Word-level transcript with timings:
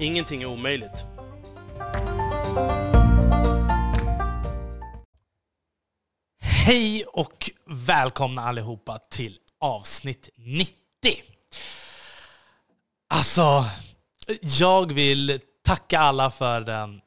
Ingenting 0.00 0.42
är 0.42 0.46
omöjligt. 0.46 1.04
Hej 6.40 7.04
och 7.04 7.50
välkomna 7.66 8.42
allihopa 8.42 8.98
till 8.98 9.38
avsnitt 9.60 10.30
90. 10.34 10.74
Alltså, 13.08 13.64
jag 14.42 14.92
vill 14.92 15.40
tacka 15.64 16.00
alla 16.00 16.30
för 16.30 16.60
den 16.60 17.00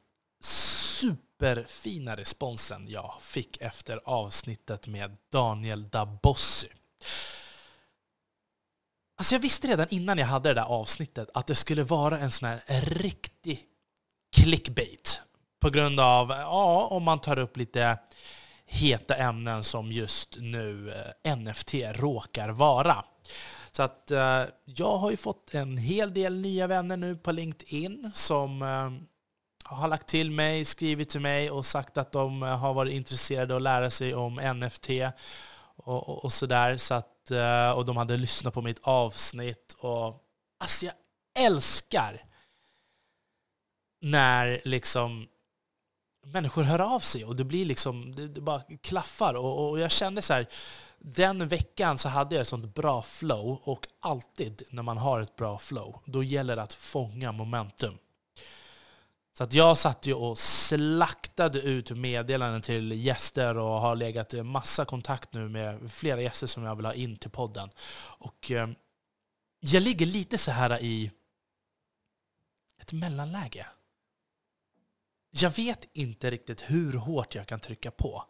superfina 0.44 2.18
responsen 2.18 2.88
jag 2.90 3.14
fick 3.22 3.58
efter 3.62 4.02
avsnittet 4.06 4.88
med 4.88 5.18
Daniel 5.32 5.90
Dabossi. 5.90 6.68
Alltså 9.23 9.36
jag 9.36 9.40
visste 9.40 9.68
redan 9.68 9.88
innan 9.90 10.18
jag 10.18 10.26
hade 10.26 10.50
det 10.50 10.54
där 10.54 10.66
avsnittet 10.66 11.30
att 11.34 11.48
det 11.48 11.55
skulle 11.55 11.84
vara 11.84 12.20
en 12.20 12.31
sån 12.31 12.48
här 12.48 12.81
riktig 12.81 13.66
clickbait. 14.36 15.22
På 15.61 15.70
grund 15.70 16.00
av, 16.00 16.30
ja, 16.30 16.88
om 16.92 17.03
man 17.03 17.20
tar 17.20 17.39
upp 17.39 17.58
lite 17.58 17.98
heta 18.66 19.16
ämnen 19.16 19.64
som 19.64 19.92
just 19.92 20.38
nu 20.39 20.94
eh, 21.25 21.36
NFT 21.36 21.73
råkar 21.73 22.50
vara. 22.50 23.06
Så 23.72 23.83
att 23.83 24.11
eh, 24.11 24.44
jag 24.66 24.98
har 24.98 25.11
ju 25.11 25.17
fått 25.17 25.53
en 25.53 25.78
hel 25.78 26.14
del 26.14 26.42
nya 26.42 26.67
vänner 26.67 26.98
nu 26.98 27.16
på 27.16 27.31
LinkedIn 27.31 28.11
som 28.16 28.61
eh, 28.61 28.92
har 29.64 29.88
lagt 29.88 30.08
till 30.08 30.31
mig, 30.31 30.66
skrivit 30.66 31.09
till 31.09 31.22
mig 31.22 31.52
och 31.52 31.66
sagt 31.66 31.98
att 31.98 32.11
de 32.11 32.44
eh, 32.44 32.58
har 32.58 32.73
varit 32.73 32.94
intresserade 32.94 33.53
av 33.53 33.58
att 33.58 33.64
lära 33.64 33.89
sig 33.89 34.16
om 34.16 34.36
NFT 34.36 34.89
och, 35.76 36.09
och, 36.09 36.26
och 36.26 36.33
sådär. 36.33 36.78
Så 36.78 36.94
att, 36.94 37.12
eh, 37.32 37.72
och 37.72 37.86
de 37.86 37.98
hade 37.98 38.18
lyssnat 38.18 38.54
på 38.54 38.62
mitt 38.62 38.80
avsnitt. 38.82 39.76
Och, 39.78 40.24
alltså 40.60 40.86
jag 40.86 40.96
älskar 41.40 42.26
när 44.02 44.62
liksom 44.66 45.28
människor 46.26 46.64
hör 46.64 46.80
av 46.80 47.00
sig 47.00 47.26
och 47.26 47.36
det 47.36 47.44
blir 47.44 47.66
liksom, 47.66 48.16
det, 48.16 48.28
det 48.28 48.42
bara 48.42 48.62
klaffar. 48.82 49.34
Och, 49.34 49.70
och, 49.70 49.80
jag 49.80 49.92
kände 49.92 50.22
så 50.22 50.34
här, 50.34 50.48
den 51.00 51.48
veckan 51.48 51.98
så 51.98 52.10
hade 52.10 52.36
jag 52.36 52.42
ett 52.42 52.48
sånt 52.48 52.76
bra 52.76 53.02
flow 53.02 53.60
och 53.64 53.88
alltid 54.00 54.64
när 54.70 54.84
man 54.84 54.98
har 54.98 55.22
ett 55.22 55.36
bra 55.36 55.58
flow, 55.60 56.00
då 56.06 56.24
gäller 56.24 56.56
det 56.56 56.62
att 56.62 56.74
fånga 56.74 57.32
momentum. 57.32 57.98
Så 59.34 59.44
att 59.44 59.53
jag 59.53 59.78
satt 59.78 60.06
ju 60.06 60.14
och 60.14 60.39
slaktade 60.39 61.62
ut 61.62 61.92
meddelanden 61.92 62.62
till 62.62 62.92
gäster 62.92 63.58
och 63.58 63.81
har 63.81 63.95
legat 63.95 64.34
i 64.34 64.44
massa 64.44 64.86
kontakt 64.86 65.34
nu 65.34 65.50
med 65.50 65.92
flera 65.92 66.22
gäster 66.22 66.48
som 66.48 66.64
jag 66.64 66.76
vill 66.76 66.86
ha 66.86 66.94
in 66.94 67.17
till 67.17 67.30
podden. 67.30 67.70
Och 68.00 68.52
eh, 68.52 68.70
jag 69.59 69.84
ligger 69.84 70.06
lite 70.06 70.38
så 70.38 70.52
här 70.52 70.81
i 70.81 71.11
ett 72.80 72.94
mellanläge. 72.94 73.67
Jag 75.31 75.56
vet 75.56 75.89
inte 75.94 76.31
riktigt 76.31 76.61
hur 76.61 76.94
hårt 76.94 77.36
jag 77.36 77.48
kan 77.48 77.59
trycka 77.59 77.92
på. 77.92 78.26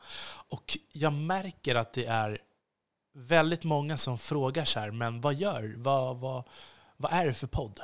Och 0.49 0.77
jag 0.91 1.13
märker 1.13 1.75
att 1.75 1.93
det 1.93 2.05
är 2.05 2.41
väldigt 3.13 3.63
många 3.63 3.97
som 3.97 4.17
frågar 4.17 4.65
så 4.65 4.79
här, 4.79 4.91
men 4.91 5.21
vad 5.21 5.33
gör, 5.33 5.75
vad, 5.77 6.17
vad, 6.17 6.43
vad 6.97 7.13
är 7.13 7.25
det 7.25 7.33
för 7.33 7.47
podd? 7.47 7.81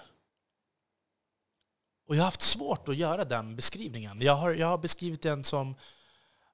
Och 2.10 2.16
jag 2.16 2.22
har 2.22 2.26
haft 2.26 2.42
svårt 2.42 2.90
att 2.90 2.96
göra 2.96 3.26
den 3.26 3.56
beskrivningen. 3.56 4.22
Jag 4.22 4.36
har, 4.36 4.54
jag 4.54 4.68
har 4.68 4.78
beskrivit 4.78 5.22
den 5.22 5.44
som 5.44 5.70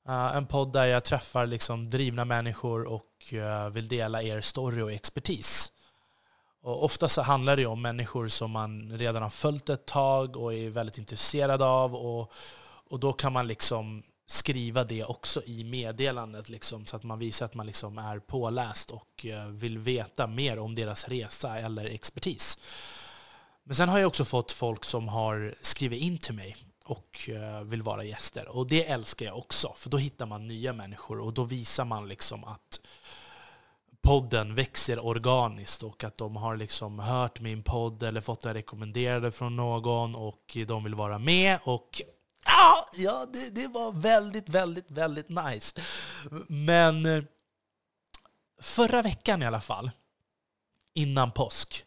uh, 0.10 0.36
en 0.36 0.46
podd 0.48 0.74
där 0.74 0.86
jag 0.86 1.04
träffar 1.04 1.46
liksom 1.46 1.90
drivna 1.90 2.26
människor 2.26 2.84
och 2.84 3.34
uh, 3.34 3.70
vill 3.70 3.88
dela 3.88 4.24
er 4.24 4.42
story 4.42 4.82
och 4.82 4.92
expertis. 4.92 5.72
Och 6.62 6.84
ofta 6.84 7.10
så 7.10 7.22
handlar 7.22 7.58
det 7.58 7.66
om 7.66 7.82
människor 7.82 8.28
som 8.28 8.52
man 8.52 8.98
redan 8.98 9.24
har 9.24 9.30
följt 9.30 9.70
ett 9.70 9.86
tag 9.86 10.38
och 10.38 10.54
är 10.54 10.70
väldigt 10.70 10.98
intresserad 10.98 11.62
av. 11.62 11.96
Och, 11.96 12.32
och 12.90 13.00
då 13.00 13.14
kan 13.14 13.34
man 13.34 13.48
liksom 13.48 14.04
skriva 14.28 14.84
det 14.84 15.04
också 15.04 15.44
i 15.46 15.64
meddelandet 15.64 16.50
liksom, 16.50 16.86
så 16.86 16.96
att 16.96 17.04
man 17.04 17.20
visar 17.20 17.46
att 17.46 17.54
man 17.54 17.68
liksom 17.68 17.98
är 17.98 18.20
påläst 18.20 18.92
och 18.92 19.26
eh, 19.26 19.48
vill 19.48 19.78
veta 19.78 20.28
mer 20.28 20.60
om 20.60 20.76
deras 20.76 21.08
resa 21.08 21.60
eller 21.60 21.86
expertis. 21.86 22.58
Men 23.68 23.76
sen 23.76 23.90
har 23.90 24.00
jag 24.00 24.08
också 24.08 24.26
fått 24.26 24.52
folk 24.52 24.86
som 24.86 25.08
har 25.08 25.56
skrivit 25.62 26.02
in 26.02 26.18
till 26.18 26.34
mig 26.34 26.56
och 26.86 27.30
eh, 27.30 27.62
vill 27.62 27.82
vara 27.82 28.04
gäster. 28.04 28.48
Och 28.48 28.68
det 28.68 28.86
älskar 28.86 29.26
jag 29.26 29.38
också, 29.38 29.74
för 29.76 29.90
då 29.90 29.98
hittar 29.98 30.26
man 30.26 30.48
nya 30.48 30.74
människor 30.74 31.20
och 31.20 31.34
då 31.34 31.44
visar 31.44 31.86
man 31.86 32.08
liksom 32.08 32.44
att 32.44 32.80
podden 34.02 34.56
växer 34.56 35.06
organiskt 35.06 35.84
och 35.84 36.04
att 36.04 36.18
de 36.18 36.36
har 36.36 36.58
liksom 36.58 37.00
hört 37.00 37.40
min 37.40 37.64
podd 37.64 38.04
eller 38.04 38.22
fått 38.22 38.42
den 38.42 38.54
rekommenderade 38.54 39.32
från 39.32 39.56
någon 39.56 40.16
och 40.16 40.58
de 40.68 40.84
vill 40.84 40.96
vara 40.96 41.20
med. 41.20 41.60
Och 41.64 42.02
ja, 42.96 43.26
det, 43.34 43.56
det 43.56 43.68
var 43.68 43.92
väldigt, 43.92 44.50
väldigt, 44.50 44.92
väldigt 44.92 45.30
nice. 45.30 45.82
Men 46.48 47.06
eh, 47.06 47.24
förra 48.62 49.02
veckan 49.02 49.42
i 49.42 49.46
alla 49.46 49.62
fall, 49.62 49.92
innan 50.94 51.32
påsk, 51.32 51.86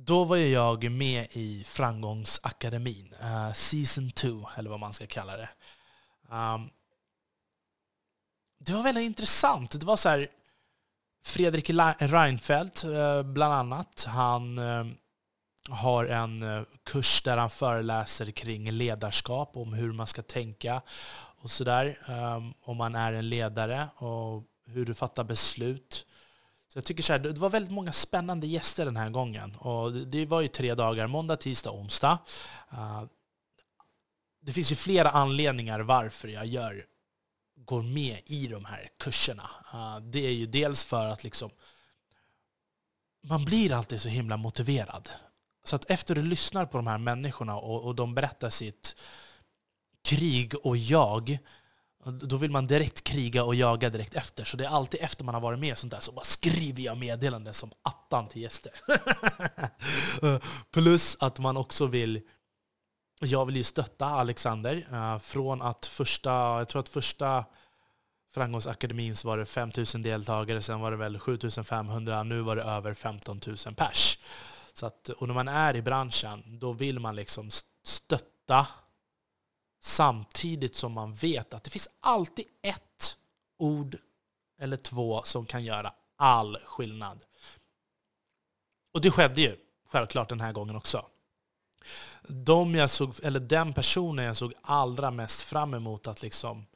då 0.00 0.24
var 0.24 0.36
jag 0.36 0.90
med 0.90 1.26
i 1.30 1.64
Framgångsakademin, 1.66 3.14
uh, 3.22 3.52
Season 3.52 4.10
2, 4.10 4.48
eller 4.56 4.70
vad 4.70 4.80
man 4.80 4.92
ska 4.92 5.06
kalla 5.06 5.36
det. 5.36 5.48
Um, 6.30 6.70
det 8.58 8.72
var 8.72 8.82
väldigt 8.82 9.04
intressant. 9.04 9.80
Det 9.80 9.86
var 9.86 9.96
så 9.96 10.08
här, 10.08 10.28
Fredrik 11.24 11.70
Reinfeldt, 11.98 12.84
uh, 12.84 13.22
bland 13.22 13.54
annat, 13.54 14.04
han 14.08 14.58
uh, 14.58 14.86
har 15.70 16.04
en 16.04 16.66
kurs 16.84 17.22
där 17.22 17.36
han 17.36 17.50
föreläser 17.50 18.30
kring 18.30 18.70
ledarskap, 18.70 19.56
om 19.56 19.72
hur 19.72 19.92
man 19.92 20.06
ska 20.06 20.22
tänka 20.22 20.82
och 21.40 21.50
sådär. 21.50 21.98
Um, 22.08 22.14
ehm, 22.14 22.54
om 22.60 22.76
man 22.76 22.94
är 22.94 23.12
en 23.12 23.28
ledare 23.28 23.88
och 23.96 24.42
hur 24.66 24.84
du 24.84 24.94
fattar 24.94 25.24
beslut. 25.24 26.06
Så 26.68 26.78
jag 26.78 26.84
tycker 26.84 27.02
så 27.02 27.12
här, 27.12 27.20
det 27.20 27.38
var 27.38 27.50
väldigt 27.50 27.72
många 27.72 27.92
spännande 27.92 28.46
gäster 28.46 28.84
den 28.84 28.96
här 28.96 29.10
gången. 29.10 29.56
Och 29.56 29.92
det 29.92 30.26
var 30.26 30.40
ju 30.40 30.48
tre 30.48 30.74
dagar, 30.74 31.06
måndag, 31.06 31.36
tisdag, 31.36 31.70
onsdag. 31.70 32.18
Eh, 32.72 33.02
det 34.40 34.52
finns 34.52 34.72
ju 34.72 34.76
flera 34.76 35.10
anledningar 35.10 35.80
varför 35.80 36.28
jag 36.28 36.46
gör, 36.46 36.86
går 37.56 37.82
med 37.82 38.20
i 38.26 38.46
de 38.46 38.64
här 38.64 38.90
kurserna. 38.98 39.50
Eh, 39.72 40.00
det 40.00 40.26
är 40.26 40.32
ju 40.32 40.46
dels 40.46 40.84
för 40.84 41.06
att 41.06 41.24
liksom, 41.24 41.50
man 43.22 43.44
blir 43.44 43.72
alltid 43.72 44.00
så 44.00 44.08
himla 44.08 44.36
motiverad. 44.36 45.10
Så 45.64 45.76
att 45.76 45.90
efter 45.90 46.14
du 46.14 46.22
lyssnar 46.22 46.66
på 46.66 46.78
de 46.78 46.86
här 46.86 46.98
människorna 46.98 47.56
och, 47.56 47.84
och 47.84 47.94
de 47.94 48.14
berättar 48.14 48.50
sitt 48.50 48.96
krig 50.04 50.54
och 50.66 50.76
jag, 50.76 51.38
då 52.04 52.36
vill 52.36 52.50
man 52.50 52.66
direkt 52.66 53.04
kriga 53.04 53.44
och 53.44 53.54
jaga 53.54 53.90
direkt 53.90 54.14
efter. 54.14 54.44
Så 54.44 54.56
det 54.56 54.64
är 54.64 54.68
alltid 54.68 55.00
efter 55.00 55.24
man 55.24 55.34
har 55.34 55.40
varit 55.40 55.58
med 55.58 55.78
sånt 55.78 55.90
där 55.90 56.00
så 56.00 56.12
bara 56.12 56.24
skriver 56.24 56.82
jag 56.82 56.96
meddelanden 56.96 57.54
som 57.54 57.72
attan 57.82 58.28
till 58.28 58.42
gäster. 58.42 58.72
Eh, 60.22 60.38
plus 60.70 61.16
att 61.20 61.38
man 61.38 61.56
också 61.56 61.86
vill 61.86 62.20
jag 63.20 63.46
vill 63.46 63.56
ju 63.56 63.64
stötta 63.64 64.06
Alexander. 64.06 64.86
Eh, 64.92 65.18
från 65.18 65.62
att 65.62 65.86
första, 65.86 66.30
jag 66.30 66.68
tror 66.68 66.80
att 66.80 66.88
första 66.88 67.44
Framgångsakademin 68.34 69.16
så 69.16 69.28
var 69.28 69.38
det 69.38 69.46
5 69.46 69.70
000 69.76 70.02
deltagare, 70.02 70.62
sen 70.62 70.80
var 70.80 70.90
det 70.90 70.96
väl 70.96 71.18
7 71.18 71.38
500, 71.64 72.22
nu 72.22 72.40
var 72.40 72.56
det 72.56 72.62
över 72.62 72.94
15 72.94 73.40
000 73.46 73.56
pers. 73.74 74.18
Så 74.72 74.86
att, 74.86 75.08
och 75.08 75.26
när 75.26 75.34
man 75.34 75.48
är 75.48 75.76
i 75.76 75.82
branschen, 75.82 76.58
då 76.58 76.72
vill 76.72 76.98
man 76.98 77.16
liksom 77.16 77.50
stötta 77.84 78.66
Samtidigt 79.80 80.76
som 80.76 80.92
man 80.92 81.14
vet 81.14 81.54
att 81.54 81.64
det 81.64 81.70
finns 81.70 81.88
alltid 82.00 82.44
ett 82.62 83.16
ord 83.58 83.96
eller 84.60 84.76
två 84.76 85.22
som 85.22 85.46
kan 85.46 85.64
göra 85.64 85.92
all 86.16 86.58
skillnad. 86.64 87.24
Och 88.92 89.00
det 89.00 89.10
skedde 89.10 89.40
ju 89.40 89.56
självklart 89.88 90.28
den 90.28 90.40
här 90.40 90.52
gången 90.52 90.76
också. 90.76 91.06
De 92.28 92.74
jag 92.74 92.90
såg, 92.90 93.14
eller 93.22 93.40
den 93.40 93.74
personen 93.74 94.24
jag 94.24 94.36
såg 94.36 94.54
allra 94.62 95.10
mest 95.10 95.42
fram 95.42 95.74
emot 95.74 96.06
att 96.06 96.22
liksom 96.22 96.66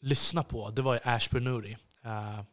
lyssna 0.00 0.42
på, 0.42 0.70
det 0.70 0.82
var 0.82 0.94
ju 0.94 1.00
Ashby 1.04 1.40
Nuri. 1.40 1.76
Uh, 2.04 2.38
eh, 2.38 2.44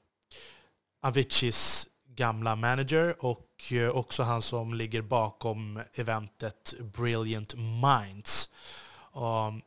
Aviciis 1.02 1.88
gamla 2.06 2.56
manager 2.56 3.26
och 3.26 3.48
eh, 3.72 3.90
också 3.90 4.24
han 4.24 4.42
som 4.42 4.74
ligger 4.74 5.02
bakom 5.02 5.82
eventet 5.94 6.74
Brilliant 6.80 7.56
Minds. 7.56 8.50
Um, 9.14 9.62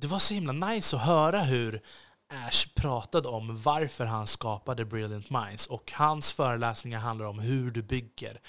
det 0.00 0.06
var 0.06 0.18
så 0.18 0.34
himla 0.34 0.52
nice 0.52 0.96
att 0.96 1.02
höra 1.02 1.40
hur 1.40 1.82
Ash 2.28 2.74
pratade 2.74 3.28
om 3.28 3.62
varför 3.62 4.06
han 4.06 4.26
skapade 4.26 4.84
Brilliant 4.84 5.30
Minds. 5.30 5.66
Och 5.66 5.92
hans 5.92 6.32
föreläsningar 6.32 6.98
handlar 6.98 7.26
om 7.26 7.38
hur 7.38 7.70
du 7.70 7.82
bygger 7.82 8.40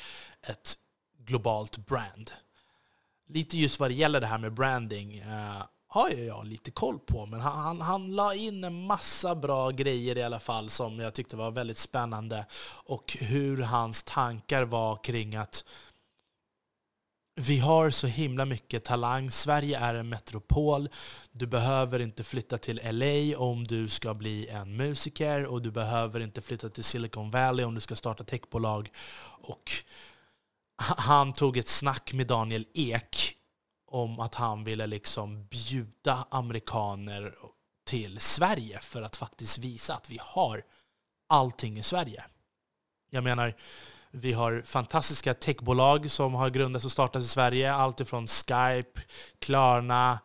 ett 0.41 0.77
globalt 1.17 1.77
brand. 1.77 2.31
Lite 3.27 3.57
just 3.57 3.79
vad 3.79 3.89
det 3.89 3.93
gäller 3.93 4.21
det 4.21 4.27
här 4.27 4.37
med 4.37 4.53
branding 4.53 5.17
eh, 5.17 5.63
har 5.87 6.09
jag 6.09 6.45
lite 6.47 6.71
koll 6.71 6.99
på, 6.99 7.25
men 7.25 7.41
han, 7.41 7.57
han, 7.57 7.81
han 7.81 8.15
la 8.15 8.33
in 8.33 8.63
en 8.63 8.85
massa 8.85 9.35
bra 9.35 9.69
grejer 9.69 10.17
i 10.17 10.23
alla 10.23 10.39
fall 10.39 10.69
som 10.69 10.99
jag 10.99 11.13
tyckte 11.13 11.35
var 11.35 11.51
väldigt 11.51 11.77
spännande. 11.77 12.45
Och 12.85 13.17
hur 13.19 13.61
hans 13.61 14.03
tankar 14.03 14.63
var 14.63 15.03
kring 15.03 15.35
att 15.35 15.65
vi 17.39 17.59
har 17.59 17.89
så 17.89 18.07
himla 18.07 18.45
mycket 18.45 18.83
talang. 18.83 19.31
Sverige 19.31 19.79
är 19.79 19.93
en 19.93 20.09
metropol. 20.09 20.89
Du 21.31 21.47
behöver 21.47 21.99
inte 21.99 22.23
flytta 22.23 22.57
till 22.57 22.81
LA 22.83 23.37
om 23.37 23.67
du 23.67 23.89
ska 23.89 24.13
bli 24.13 24.47
en 24.47 24.77
musiker 24.77 25.45
och 25.45 25.61
du 25.61 25.71
behöver 25.71 26.19
inte 26.19 26.41
flytta 26.41 26.69
till 26.69 26.83
Silicon 26.83 27.31
Valley 27.31 27.65
om 27.65 27.75
du 27.75 27.81
ska 27.81 27.95
starta 27.95 28.23
techbolag. 28.23 28.89
Och 29.41 29.71
han 30.97 31.33
tog 31.33 31.57
ett 31.57 31.67
snack 31.67 32.13
med 32.13 32.27
Daniel 32.27 32.65
Ek 32.73 33.35
om 33.87 34.19
att 34.19 34.35
han 34.35 34.63
ville 34.63 34.87
liksom 34.87 35.45
bjuda 35.45 36.25
amerikaner 36.29 37.35
till 37.85 38.19
Sverige 38.19 38.79
för 38.79 39.01
att 39.01 39.15
faktiskt 39.15 39.57
visa 39.57 39.95
att 39.95 40.09
vi 40.09 40.17
har 40.21 40.63
allting 41.27 41.79
i 41.79 41.83
Sverige. 41.83 42.23
Jag 43.09 43.23
menar, 43.23 43.55
vi 44.11 44.33
har 44.33 44.61
fantastiska 44.65 45.33
techbolag 45.33 46.11
som 46.11 46.33
har 46.33 46.49
grundats 46.49 46.85
och 46.85 46.91
startats 46.91 47.25
i 47.25 47.29
Sverige. 47.29 47.73
Allt 47.73 47.99
ifrån 47.99 48.27
Skype, 48.27 49.01
Klarna, 49.39 50.19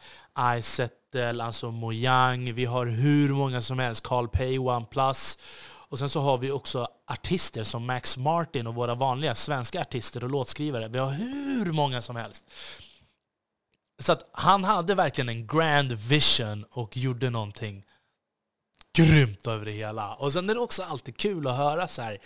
iSettle, 0.58 1.44
alltså 1.44 1.70
Mojang. 1.70 2.54
Vi 2.54 2.64
har 2.64 2.86
hur 2.86 3.28
många 3.28 3.60
som 3.60 3.78
helst. 3.78 4.08
CarlPay, 4.08 4.58
OnePlus. 4.58 5.38
Och 5.88 5.98
sen 5.98 6.08
så 6.08 6.20
har 6.20 6.38
vi 6.38 6.50
också 6.50 6.88
artister 7.06 7.64
som 7.64 7.86
Max 7.86 8.16
Martin 8.16 8.66
och 8.66 8.74
våra 8.74 8.94
vanliga 8.94 9.34
svenska 9.34 9.80
artister 9.80 10.24
och 10.24 10.30
låtskrivare. 10.30 10.88
Vi 10.88 10.98
har 10.98 11.10
hur 11.10 11.72
många 11.72 12.02
som 12.02 12.16
helst. 12.16 12.44
Så 13.98 14.12
att 14.12 14.30
han 14.32 14.64
hade 14.64 14.94
verkligen 14.94 15.28
en 15.28 15.46
grand 15.46 15.92
vision 15.92 16.64
och 16.70 16.96
gjorde 16.96 17.30
någonting 17.30 17.84
grymt 18.96 19.46
över 19.46 19.64
det 19.64 19.72
hela. 19.72 20.14
Och 20.14 20.32
sen 20.32 20.50
är 20.50 20.54
det 20.54 20.60
också 20.60 20.82
alltid 20.82 21.16
kul 21.16 21.46
att 21.46 21.56
höra 21.56 21.88
så 21.88 22.02
här 22.02 22.18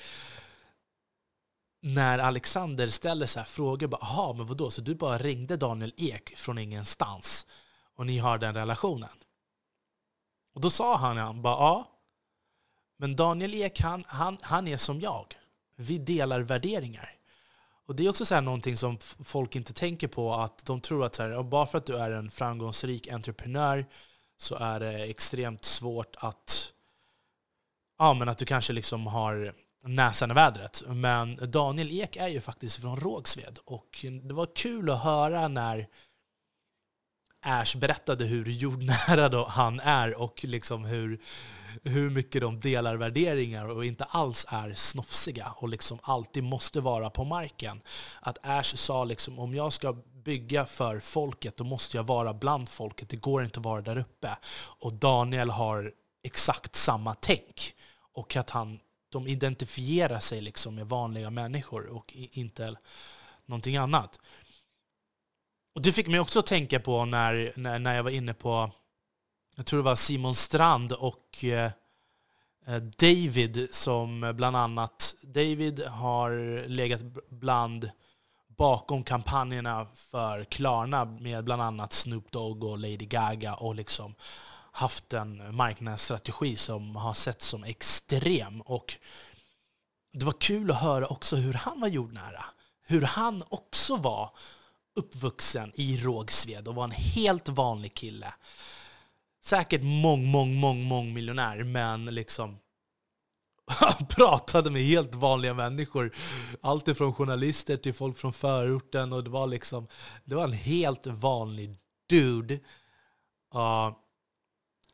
när 1.94 2.18
Alexander 2.18 2.86
ställer 2.86 3.26
så 3.26 3.38
här 3.38 3.46
frågor, 3.46 3.98
jaha, 4.00 4.32
men 4.32 4.46
vadå, 4.46 4.70
så 4.70 4.80
du 4.80 4.94
bara 4.94 5.18
ringde 5.18 5.56
Daniel 5.56 5.94
Ek 5.96 6.36
från 6.36 6.58
ingenstans 6.58 7.46
och 7.96 8.06
ni 8.06 8.18
har 8.18 8.38
den 8.38 8.54
relationen? 8.54 9.08
Och 10.54 10.60
då 10.60 10.70
sa 10.70 10.96
han, 10.96 11.16
han 11.16 11.42
bara, 11.42 11.54
ja, 11.54 11.88
men 12.96 13.16
Daniel 13.16 13.54
Ek, 13.54 13.80
han, 13.80 14.04
han, 14.06 14.38
han 14.42 14.68
är 14.68 14.76
som 14.76 15.00
jag. 15.00 15.34
Vi 15.76 15.98
delar 15.98 16.40
värderingar. 16.40 17.14
Och 17.86 17.96
Det 17.96 18.04
är 18.04 18.10
också 18.10 18.24
så 18.24 18.34
här 18.34 18.42
någonting 18.42 18.76
som 18.76 18.98
folk 19.24 19.56
inte 19.56 19.72
tänker 19.72 20.08
på, 20.08 20.34
att 20.34 20.64
de 20.64 20.80
tror 20.80 21.04
att 21.04 21.14
så 21.14 21.22
här, 21.22 21.42
bara 21.42 21.66
för 21.66 21.78
att 21.78 21.86
du 21.86 21.96
är 21.96 22.10
en 22.10 22.30
framgångsrik 22.30 23.08
entreprenör 23.08 23.86
så 24.36 24.54
är 24.54 24.80
det 24.80 25.04
extremt 25.04 25.64
svårt 25.64 26.16
att, 26.18 26.72
ja, 27.98 28.14
men 28.14 28.28
att 28.28 28.38
du 28.38 28.44
kanske 28.44 28.72
liksom 28.72 29.06
har 29.06 29.54
näsan 29.88 30.30
i 30.30 30.34
vädret. 30.34 30.82
Men 30.86 31.38
Daniel 31.42 32.00
Ek 32.00 32.16
är 32.16 32.28
ju 32.28 32.40
faktiskt 32.40 32.80
från 32.80 33.00
Rågsved 33.00 33.58
och 33.64 34.04
det 34.22 34.34
var 34.34 34.48
kul 34.56 34.90
att 34.90 35.02
höra 35.02 35.48
när 35.48 35.88
Ash 37.40 37.76
berättade 37.76 38.24
hur 38.24 38.44
jordnära 38.50 39.44
han 39.48 39.80
är 39.80 40.20
och 40.20 40.44
liksom 40.44 40.84
hur, 40.84 41.20
hur 41.84 42.10
mycket 42.10 42.40
de 42.40 42.60
delar 42.60 42.96
värderingar 42.96 43.68
och 43.68 43.84
inte 43.84 44.04
alls 44.04 44.46
är 44.48 44.74
snofsiga 44.74 45.52
och 45.56 45.68
liksom 45.68 45.98
alltid 46.02 46.44
måste 46.44 46.80
vara 46.80 47.10
på 47.10 47.24
marken. 47.24 47.80
Att 48.20 48.38
Ash 48.42 48.76
sa 48.76 49.04
liksom 49.04 49.38
om 49.38 49.54
jag 49.54 49.72
ska 49.72 49.92
bygga 50.24 50.66
för 50.66 51.00
folket 51.00 51.56
då 51.56 51.64
måste 51.64 51.96
jag 51.96 52.04
vara 52.04 52.34
bland 52.34 52.68
folket, 52.68 53.08
det 53.08 53.16
går 53.16 53.44
inte 53.44 53.60
att 53.60 53.64
vara 53.64 53.82
där 53.82 53.98
uppe. 53.98 54.36
Och 54.58 54.92
Daniel 54.92 55.50
har 55.50 55.92
exakt 56.22 56.76
samma 56.76 57.14
tänk. 57.14 57.74
Och 58.12 58.36
att 58.36 58.50
han 58.50 58.80
de 59.08 59.26
identifierar 59.26 60.20
sig 60.20 60.40
liksom 60.40 60.74
med 60.74 60.88
vanliga 60.88 61.30
människor 61.30 61.86
och 61.86 62.12
inte 62.16 62.76
någonting 63.46 63.76
annat. 63.76 64.20
Och 65.74 65.82
Det 65.82 65.92
fick 65.92 66.06
mig 66.06 66.20
också 66.20 66.38
att 66.38 66.46
tänka 66.46 66.80
på 66.80 67.04
när, 67.04 67.52
när, 67.56 67.78
när 67.78 67.94
jag 67.94 68.02
var 68.02 68.10
inne 68.10 68.34
på, 68.34 68.70
jag 69.56 69.66
tror 69.66 69.78
det 69.78 69.84
var 69.84 69.96
Simon 69.96 70.34
Strand 70.34 70.92
och 70.92 71.44
eh, 71.44 71.70
eh 72.66 72.76
David 72.76 73.68
som 73.70 74.32
bland 74.36 74.56
annat, 74.56 75.14
David 75.22 75.84
har 75.84 76.64
legat 76.68 77.00
bland 77.28 77.90
bakom 78.58 79.04
kampanjerna 79.04 79.86
för 79.94 80.44
Klarna 80.44 81.04
med 81.04 81.44
bland 81.44 81.62
annat 81.62 81.92
Snoop 81.92 82.30
Dogg 82.30 82.64
och 82.64 82.78
Lady 82.78 83.06
Gaga 83.06 83.54
och 83.54 83.74
liksom 83.74 84.14
haft 84.78 85.12
en 85.12 85.56
marknadsstrategi 85.56 86.56
som 86.56 86.96
har 86.96 87.14
sett 87.14 87.42
som 87.42 87.64
extrem. 87.64 88.60
Och 88.60 88.94
det 90.12 90.24
var 90.24 90.40
kul 90.40 90.70
att 90.70 90.80
höra 90.80 91.06
också 91.06 91.36
hur 91.36 91.52
han 91.52 91.80
var 91.80 91.88
jordnära. 91.88 92.44
Hur 92.86 93.02
han 93.02 93.42
också 93.48 93.96
var 93.96 94.30
uppvuxen 94.96 95.72
i 95.74 95.96
Rågsved 95.96 96.68
och 96.68 96.74
var 96.74 96.84
en 96.84 96.90
helt 96.90 97.48
vanlig 97.48 97.94
kille. 97.94 98.34
Säkert 99.44 99.82
mång, 99.82 100.26
mång, 100.26 100.54
mång, 100.54 100.84
mång 100.84 101.14
miljonär, 101.14 101.64
men 101.64 102.04
liksom 102.04 102.58
han 103.66 104.06
pratade 104.06 104.70
med 104.70 104.82
helt 104.82 105.14
vanliga 105.14 105.54
människor. 105.54 106.14
Allt 106.60 106.88
ifrån 106.88 107.14
journalister 107.14 107.76
till 107.76 107.94
folk 107.94 108.18
från 108.18 108.32
förorten. 108.32 109.12
Och 109.12 109.24
det 109.24 109.30
var 109.30 109.46
liksom, 109.46 109.88
det 110.24 110.34
var 110.34 110.44
en 110.44 110.52
helt 110.52 111.06
vanlig 111.06 111.76
dude. 112.08 112.54
Uh, 113.54 113.92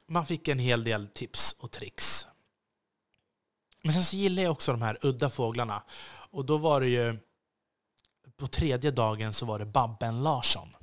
man 0.09 0.27
fick 0.27 0.49
en 0.49 0.59
hel 0.59 0.85
del 0.85 1.09
tips 1.09 1.53
och 1.59 1.71
tricks. 1.71 2.27
Men 3.83 3.93
sen 3.93 4.05
så 4.05 4.17
gillar 4.17 4.43
jag 4.43 4.53
också 4.53 4.73
de 4.73 4.83
här 4.83 4.99
udda 5.03 5.31
fåglarna. 5.31 5.83
Och 6.31 6.45
då 6.45 6.59
var 6.59 6.81
det 6.81 6.89
ju... 6.89 7.19
På 8.37 8.47
tredje 8.47 8.91
dagen 8.91 9.33
så 9.33 9.47
var 9.47 9.59
det 9.59 9.67
Babben 9.67 10.23
Larsson. 10.23 10.77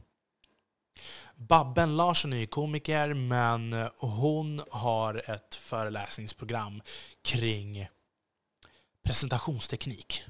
Babben 1.35 1.97
Larsson 1.97 2.33
är 2.33 2.37
ju 2.37 2.47
komiker, 2.47 3.13
men 3.13 3.89
hon 3.97 4.61
har 4.71 5.31
ett 5.31 5.55
föreläsningsprogram 5.55 6.81
kring 7.21 7.87
presentationsteknik. 9.03 10.23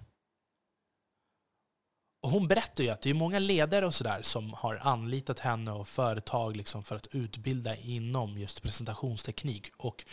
Och 2.22 2.30
hon 2.30 2.48
berättar 2.48 2.84
ju 2.84 2.90
att 2.90 3.02
det 3.02 3.10
är 3.10 3.14
många 3.14 3.40
ledare 3.40 3.86
och 3.86 3.96
sådär 3.96 4.22
som 4.22 4.54
har 4.54 4.76
anlitat 4.76 5.40
henne 5.40 5.72
och 5.72 5.88
företag 5.88 6.56
liksom 6.56 6.84
för 6.84 6.96
att 6.96 7.08
utbilda 7.12 7.76
inom 7.76 8.38
just 8.38 8.62
presentationsteknik. 8.62 9.68
Och 9.78 10.06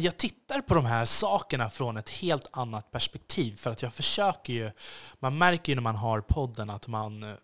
jag 0.00 0.16
tittar 0.16 0.60
på 0.60 0.74
de 0.74 0.84
här 0.84 1.04
sakerna 1.04 1.70
från 1.70 1.96
ett 1.96 2.10
helt 2.10 2.48
annat 2.50 2.90
perspektiv. 2.90 3.56
För 3.56 3.70
att 3.70 3.82
jag 3.82 3.94
försöker 3.94 4.52
ju, 4.52 4.70
man 5.18 5.38
märker 5.38 5.72
ju 5.72 5.74
när 5.74 5.82
man 5.82 5.96
har 5.96 6.20
podden 6.20 6.70
att 6.70 6.86
man 6.86 7.22
eh, 7.22 7.34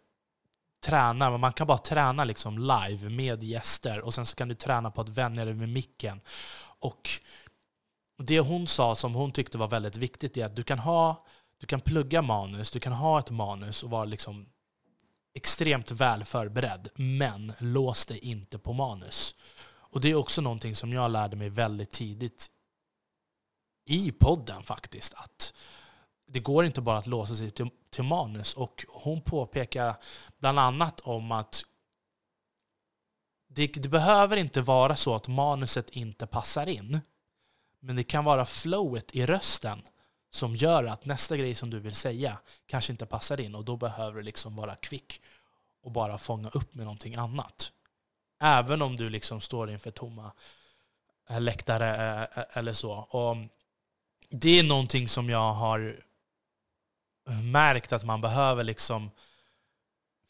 tränar, 0.85 1.39
man 1.39 1.53
kan 1.53 1.67
bara 1.67 1.79
träna 1.79 2.25
liksom 2.25 2.59
live 2.59 3.09
med 3.09 3.43
gäster 3.43 4.01
och 4.01 4.15
sen 4.15 4.27
så 4.27 4.37
kan 4.37 4.49
du 4.49 4.55
träna 4.55 4.91
på 4.91 5.01
att 5.01 5.09
vänja 5.09 5.45
dig 5.45 5.55
med 5.55 5.69
micken. 5.69 6.21
Och 6.79 7.11
det 8.19 8.41
hon 8.41 8.67
sa 8.67 8.95
som 8.95 9.15
hon 9.15 9.33
tyckte 9.33 9.59
var 9.59 9.69
väldigt 9.69 9.97
viktigt 9.97 10.37
är 10.37 10.45
att 10.47 10.57
du 10.57 10.62
kan 10.62 10.79
ha 10.79 11.27
du 11.62 11.66
kan 11.66 11.81
plugga 11.81 12.23
manus, 12.23 12.71
du 12.71 12.81
kan 12.81 12.92
ha 12.92 13.19
ett 13.19 13.31
manus 13.31 13.83
och 13.83 13.90
vara 13.90 14.04
liksom 14.04 14.47
extremt 15.35 15.90
väl 15.90 16.25
förberedd, 16.25 16.88
men 16.95 17.52
lås 17.59 18.07
dig 18.07 18.19
inte 18.19 18.59
på 18.59 18.73
manus. 18.73 19.35
Och 19.64 20.00
Det 20.00 20.11
är 20.11 20.14
också 20.14 20.40
någonting 20.40 20.76
som 20.76 20.92
jag 20.92 21.11
lärde 21.11 21.37
mig 21.37 21.49
väldigt 21.49 21.90
tidigt 21.90 22.50
i 23.85 24.12
podden 24.12 24.62
faktiskt. 24.62 25.14
Att 25.14 25.54
det 26.26 26.40
går 26.40 26.64
inte 26.64 26.81
bara 26.81 26.99
att 26.99 27.07
låsa 27.07 27.35
sig 27.35 27.50
till, 27.50 27.71
till 27.90 28.04
manus. 28.04 28.54
Och 28.54 28.85
hon 28.88 29.23
påpekar 29.23 29.97
bland 30.38 30.59
annat 30.59 31.00
om 31.00 31.33
att 31.33 31.64
det, 33.49 33.66
det, 33.66 33.88
behöver 33.88 34.37
inte 34.37 34.61
vara 34.61 34.97
så 34.97 35.14
att 35.14 35.28
manuset 35.28 35.90
inte 35.90 36.26
passar 36.26 36.66
in. 36.66 37.00
Men 37.81 37.97
det 37.97 38.04
kan 38.04 38.25
vara 38.25 38.47
flowet 38.47 39.14
i 39.14 39.26
rösten 39.26 39.83
som 40.35 40.57
gör 40.57 40.85
att 40.85 41.05
nästa 41.05 41.37
grej 41.37 41.55
som 41.55 41.71
du 41.71 41.81
vill 41.81 41.95
säga 41.95 42.39
kanske 42.67 42.93
inte 42.93 43.07
passar 43.07 43.41
in 43.41 43.55
och 43.55 43.65
då 43.65 43.77
behöver 43.77 44.17
du 44.17 44.23
liksom 44.23 44.57
vara 44.57 44.77
kvick 44.77 45.21
och 45.83 45.93
bara 45.93 46.19
fånga 46.19 46.49
upp 46.49 46.75
med 46.75 46.85
någonting 46.85 47.15
annat. 47.15 47.73
Även 48.41 48.83
om 48.83 48.97
du 48.97 49.11
liksom 49.11 49.41
står 49.41 49.71
inför 49.71 49.91
tomma 49.91 50.33
eh, 51.29 51.41
läktare 51.41 51.97
eh, 51.97 52.39
eh, 52.39 52.45
eller 52.53 52.73
så. 52.73 52.93
Och 52.93 53.37
det 54.31 54.59
är 54.59 54.62
någonting 54.62 55.09
som 55.09 55.31
jag 55.31 55.53
har 55.53 55.97
märkt 57.43 57.93
att 57.93 58.05
man 58.05 58.21
behöver 58.21 58.65
liksom 58.65 59.11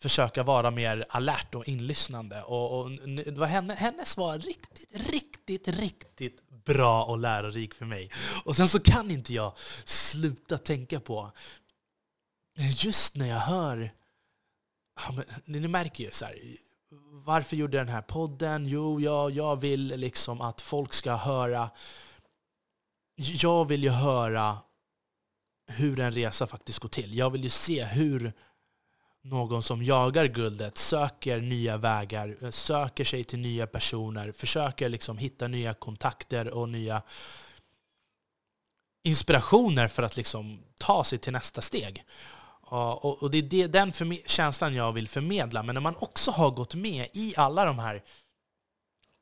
försöka 0.00 0.42
vara 0.42 0.71
mer 0.71 1.06
alert 1.09 1.54
och 1.54 1.68
inlyssnande. 1.68 2.42
Och, 2.42 2.80
och 2.80 2.90
det 2.90 3.38
var 3.38 3.47
henne, 3.47 3.75
hennes 3.75 4.16
var 4.16 4.38
riktigt, 4.38 5.11
riktigt, 5.11 5.68
riktigt 5.68 6.41
bra 6.64 7.04
och 7.04 7.19
lärorik 7.19 7.75
för 7.75 7.85
mig. 7.85 8.11
Och 8.45 8.57
sen 8.57 8.69
så 8.69 8.81
kan 8.81 9.11
inte 9.11 9.35
jag 9.35 9.52
sluta 9.85 10.59
tänka 10.59 11.00
på, 11.00 11.33
just 12.57 13.16
när 13.16 13.26
jag 13.28 13.40
hör, 13.40 13.92
ja, 14.97 15.12
men, 15.12 15.25
ni 15.61 15.69
märker 15.69 16.04
ju 16.04 16.11
så 16.11 16.25
här, 16.25 16.37
varför 17.25 17.57
gjorde 17.57 17.76
jag 17.76 17.87
den 17.87 17.95
här 17.95 18.02
podden? 18.02 18.66
Jo, 18.66 19.00
jag, 19.00 19.31
jag 19.31 19.61
vill 19.61 19.87
liksom 19.87 20.40
att 20.40 20.61
folk 20.61 20.92
ska 20.92 21.16
höra, 21.16 21.71
jag 23.16 23.69
vill 23.69 23.83
ju 23.83 23.90
höra 23.90 24.59
hur 25.66 26.00
en 26.00 26.12
resa 26.12 26.47
faktiskt 26.47 26.78
går 26.78 26.88
till. 26.88 27.14
Jag 27.14 27.31
vill 27.31 27.45
ju 27.45 27.50
se 27.50 27.85
hur 27.85 28.33
någon 29.23 29.62
som 29.62 29.83
jagar 29.83 30.26
guldet 30.26 30.79
söker 30.79 31.41
nya 31.41 31.76
vägar, 31.76 32.37
eh, 32.41 32.50
söker 32.50 33.05
sig 33.05 33.25
till 33.25 33.38
nya 33.38 33.67
personer, 33.67 34.33
försöker 34.33 34.88
liksom 34.88 35.19
hitta 35.19 35.49
nya 35.49 35.75
kontakter 35.75 36.49
och 36.49 36.69
nya 36.69 37.02
inspirationer 39.05 39.88
för 39.88 40.02
att 40.02 40.17
liksom 40.17 40.62
ta 40.79 41.05
sig 41.05 41.19
till 41.19 41.33
nästa 41.33 41.61
steg. 41.61 42.05
Och 42.75 43.31
det 43.31 43.62
är 43.62 43.69
den 43.69 43.93
känslan 44.26 44.75
jag 44.75 44.93
vill 44.93 45.09
förmedla. 45.09 45.62
Men 45.62 45.75
när 45.75 45.81
man 45.81 45.97
också 45.97 46.31
har 46.31 46.50
gått 46.50 46.75
med 46.75 47.09
i 47.12 47.35
alla 47.37 47.64
de 47.64 47.79
här 47.79 48.02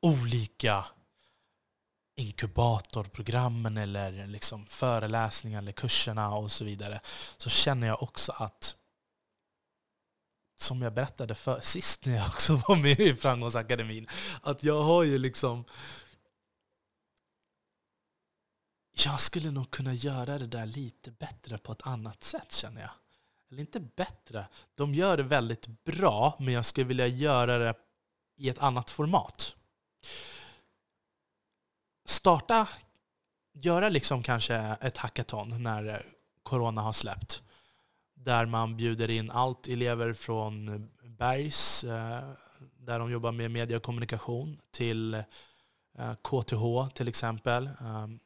olika 0.01 0.85
inkubatorprogrammen 2.15 3.77
eller 3.77 4.27
liksom 4.27 4.65
föreläsningar 4.65 5.59
eller 5.59 5.71
kurserna 5.71 6.35
och 6.35 6.51
så 6.51 6.65
vidare 6.65 6.99
så 7.37 7.49
känner 7.49 7.87
jag 7.87 8.03
också 8.03 8.31
att 8.31 8.75
som 10.61 10.81
jag 10.81 10.93
berättade 10.93 11.35
för, 11.35 11.61
sist 11.61 12.05
när 12.05 12.15
jag 12.15 12.27
också 12.27 12.55
var 12.67 12.75
med 12.75 12.99
i 12.99 13.15
Framgångsakademin, 13.15 14.07
att 14.41 14.63
jag 14.63 14.81
har 14.81 15.03
ju 15.03 15.17
liksom... 15.17 15.65
Jag 18.91 19.19
skulle 19.19 19.51
nog 19.51 19.71
kunna 19.71 19.93
göra 19.93 20.37
det 20.37 20.47
där 20.47 20.65
lite 20.65 21.11
bättre 21.11 21.57
på 21.57 21.71
ett 21.71 21.87
annat 21.87 22.23
sätt 22.23 22.53
känner 22.53 22.81
jag. 22.81 22.91
Eller 23.51 23.61
inte 23.61 23.79
bättre, 23.79 24.47
de 24.75 24.93
gör 24.93 25.17
det 25.17 25.23
väldigt 25.23 25.83
bra, 25.83 26.35
men 26.39 26.53
jag 26.53 26.65
skulle 26.65 26.87
vilja 26.87 27.07
göra 27.07 27.57
det 27.57 27.73
i 28.37 28.49
ett 28.49 28.59
annat 28.59 28.89
format. 28.89 29.55
Starta, 32.05 32.67
göra 33.53 33.89
liksom 33.89 34.23
kanske 34.23 34.55
ett 34.81 34.97
hackathon 34.97 35.63
när 35.63 36.05
corona 36.43 36.81
har 36.81 36.93
släppt 36.93 37.43
där 38.23 38.45
man 38.45 38.77
bjuder 38.77 39.09
in 39.09 39.31
allt 39.31 39.67
elever 39.67 40.13
från 40.13 40.87
Bergs, 41.03 41.83
eh, 41.83 42.29
där 42.77 42.99
de 42.99 43.11
jobbar 43.11 43.31
med 43.31 43.51
media 43.51 43.77
och 43.77 43.83
kommunikation, 43.83 44.61
till 44.71 45.13
eh, 45.13 46.13
KTH 46.21 46.93
till 46.95 47.07
exempel, 47.07 47.69
ehm, 47.79 48.19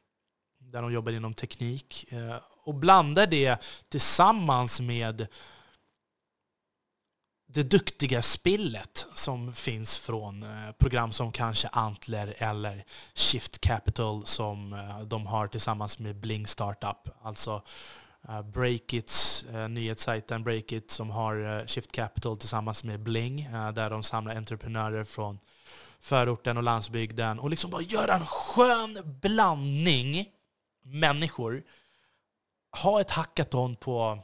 där 0.58 0.82
de 0.82 0.92
jobbar 0.92 1.12
inom 1.12 1.34
teknik. 1.34 2.12
Eh, 2.12 2.36
och 2.64 2.74
blandar 2.74 3.26
det 3.26 3.62
tillsammans 3.88 4.80
med 4.80 5.26
det 7.48 7.62
duktiga 7.62 8.22
spillet 8.22 9.06
som 9.14 9.52
finns 9.52 9.98
från 9.98 10.44
program 10.78 11.12
som 11.12 11.32
kanske 11.32 11.68
Antler 11.68 12.34
eller 12.38 12.84
Shift 13.14 13.60
Capital 13.60 14.26
som 14.26 14.76
de 15.04 15.26
har 15.26 15.48
tillsammans 15.48 15.98
med 15.98 16.16
Bling 16.16 16.46
Startup. 16.46 17.08
Alltså 17.22 17.62
Eh, 18.28 18.42
Breakits, 18.42 19.44
uh, 19.44 19.68
nyhetssajten 19.68 20.44
Breakit 20.44 20.90
som 20.90 21.10
har 21.10 21.36
uh, 21.36 21.66
Shift 21.66 21.92
Capital 21.92 22.36
tillsammans 22.36 22.84
med 22.84 23.00
Bling, 23.00 23.46
uh, 23.46 23.72
där 23.72 23.90
de 23.90 24.02
samlar 24.02 24.36
entreprenörer 24.36 25.04
från 25.04 25.38
förorten 25.98 26.56
och 26.56 26.62
landsbygden 26.62 27.38
och 27.38 27.50
liksom 27.50 27.70
bara 27.70 27.82
gör 27.82 28.08
en 28.08 28.26
skön 28.26 29.18
blandning 29.22 30.30
människor. 30.82 31.62
Ha 32.82 33.00
ett 33.00 33.10
hackathon 33.10 33.76
på 33.76 34.18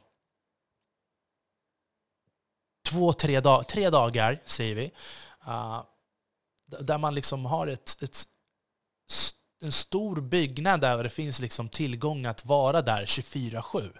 två, 2.89 3.13
tre, 3.13 3.41
dag 3.41 3.69
tre 3.69 3.91
dagar, 3.91 4.43
säger 4.45 4.75
vi. 4.75 4.93
där 6.67 6.99
man 6.99 7.15
liksom 7.15 7.45
har 7.45 7.67
ett, 7.67 8.03
ett 8.03 8.27
en 9.63 9.73
stor 9.73 10.21
byggnad 10.21 10.81
där 10.81 11.05
det 11.05 11.11
finns 11.11 11.41
liksom 11.41 11.69
tillgång 11.69 12.27
att 12.27 12.47
vara 12.47 12.83
där 12.83 13.07
24-7. 13.07 13.93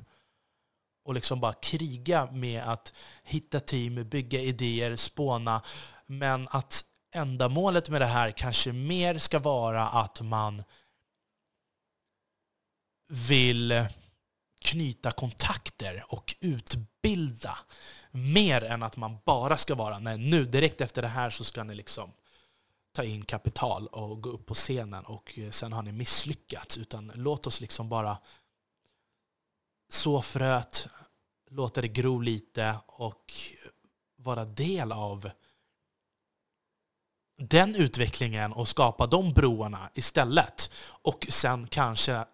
Och 1.05 1.15
liksom 1.15 1.41
bara 1.41 1.53
kriga 1.53 2.29
med 2.33 2.63
att 2.63 2.95
hitta 3.23 3.61
team, 3.61 4.09
bygga 4.09 4.41
idéer, 4.41 4.97
spåna. 4.97 5.63
Men 6.07 6.49
att 6.51 6.85
ändamålet 7.15 7.89
med 7.89 8.01
det 8.01 8.07
här 8.07 8.31
kanske 8.31 8.73
mer 8.73 9.19
ska 9.19 9.39
vara 9.39 9.89
att 9.89 10.21
man 10.21 10.63
vill 13.09 13.87
knyta 14.61 15.11
kontakter 15.11 16.05
och 16.09 16.35
utbilda. 16.41 17.59
Mer 18.11 18.65
än 18.65 18.83
att 18.83 18.97
man 18.97 19.19
bara 19.25 19.57
ska 19.57 19.75
vara, 19.75 19.99
nej 19.99 20.19
nu 20.19 20.45
direkt 20.45 20.81
efter 20.81 21.03
det 21.03 21.09
här 21.09 21.31
så 21.31 21.45
ska 21.45 21.65
ni 21.65 21.75
liksom 21.75 22.13
ta 22.93 23.05
in 23.05 23.25
kapital 23.25 23.87
och 23.87 24.23
gå 24.23 24.31
upp 24.31 24.47
på 24.47 24.55
scenen 24.55 25.05
och 25.05 25.39
eh, 25.39 25.51
sen 25.51 25.73
har 25.73 25.83
ni 25.83 25.93
misslyckats. 25.93 26.79
Utan 26.79 27.13
låt 27.15 27.47
oss 27.47 27.61
liksom 27.61 27.89
bara 27.89 28.19
så 29.89 30.23
fröet, 30.23 30.89
låta 31.51 31.81
det 31.81 31.89
gro 31.89 32.21
lite 32.21 32.77
och 32.87 33.33
vara 34.17 34.45
del 34.45 34.93
av 34.93 35.31
den 37.39 37.75
utvecklingen 37.75 38.53
och 38.53 38.69
skapa 38.69 39.07
de 39.07 39.33
broarna 39.33 39.91
istället. 39.95 40.71
Och 40.85 41.27
sen 41.31 41.67
kanske 41.67 42.25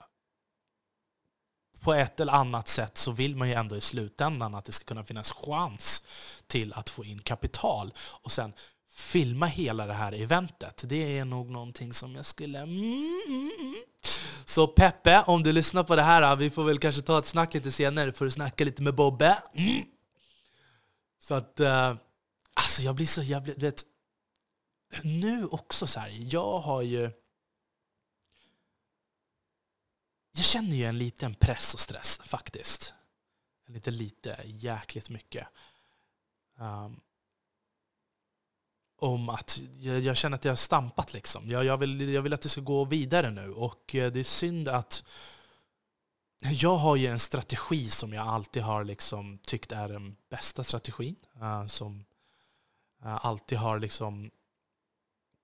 på 1.81 1.95
ett 1.95 2.21
eller 2.21 2.33
annat 2.33 2.69
sätt 2.69 2.97
så 2.97 3.13
vill 3.13 3.37
man 3.37 3.49
ju 3.49 3.55
ändå 3.55 3.77
i 3.77 3.81
slutändan 3.81 4.55
att 4.55 4.65
det 4.65 4.73
ska 4.73 4.85
kunna 4.85 5.05
finnas 5.05 5.33
chans 5.33 6.03
till 6.47 6.73
att 6.73 6.91
få 6.91 7.05
in 7.05 7.19
kapital. 7.19 7.95
Och 7.99 8.33
sen 8.33 8.53
filma 8.99 9.47
hela 9.47 9.87
det 9.87 9.93
här 9.93 10.13
eventet. 10.13 10.85
Det 10.87 11.19
är 11.19 11.25
nog 11.25 11.51
någonting 11.51 11.93
som 11.93 12.15
jag 12.15 12.27
skulle... 12.27 12.59
Mm, 12.59 13.23
mm, 13.29 13.51
mm. 13.59 13.83
Så 14.45 14.67
Peppe, 14.67 15.23
om 15.27 15.43
du 15.43 15.53
lyssnar 15.53 15.85
på 15.85 15.97
det 15.97 16.03
här, 16.03 16.37
vi 16.37 16.51
får 16.51 16.65
väl 16.65 16.79
kanske 16.79 17.03
ta 17.03 17.19
ett 17.19 17.27
snack 17.27 17.55
lite 17.55 17.73
senare 17.73 18.13
för 18.13 18.27
att 18.27 18.33
snacka 18.33 18.65
lite 18.65 18.83
med 18.83 18.95
Bobbe. 18.95 19.43
Mm. 19.55 19.85
Så 21.19 21.35
att... 21.35 21.61
Eh, 21.61 21.97
alltså 22.55 22.83
jag 22.83 22.95
blir 22.95 23.07
så 23.07 23.23
jävla... 23.23 23.55
Vet, 23.55 23.85
nu 25.03 25.47
också 25.47 25.87
så 25.87 26.01
här, 26.01 26.13
jag 26.33 26.59
har 26.59 26.83
ju... 26.83 27.11
Jag 30.33 30.45
känner 30.45 30.77
ju 30.77 30.85
en 30.85 30.99
liten 30.99 31.35
press 31.35 31.75
och 31.75 31.81
stress 31.81 32.21
faktiskt. 32.25 32.95
Lite 33.67 33.91
lite, 33.91 34.41
jäkligt 34.45 35.09
mycket. 35.09 35.47
Um, 36.59 37.01
om 38.99 39.29
att 39.29 39.61
jag, 39.81 40.01
jag, 40.01 40.17
känner 40.17 40.35
att 40.35 40.45
jag 40.45 40.53
har 40.53 40.57
stampat. 40.57 41.13
Liksom. 41.13 41.51
Jag, 41.51 41.65
jag, 41.65 41.77
vill, 41.77 42.09
jag 42.09 42.23
vill 42.23 42.33
att 42.33 42.43
det 42.43 42.49
ska 42.49 42.61
gå 42.61 42.85
vidare 42.85 43.31
nu. 43.31 43.53
Och 43.53 43.95
eh, 43.95 44.13
det 44.13 44.21
är 44.21 44.25
synd 44.25 44.69
att... 44.69 45.05
Jag 46.41 46.77
har 46.77 46.97
ju 46.97 47.07
en 47.07 47.19
strategi 47.19 47.91
som 47.91 48.13
jag 48.13 48.27
alltid 48.27 48.63
har 48.63 48.85
liksom 48.85 49.39
tyckt 49.39 49.73
är 49.73 49.89
den 49.89 50.17
bästa 50.31 50.65
strategin. 50.65 51.17
Uh, 51.43 51.67
som 51.67 52.05
uh, 53.05 53.27
alltid 53.27 53.59
har 53.59 53.79
liksom 53.79 54.31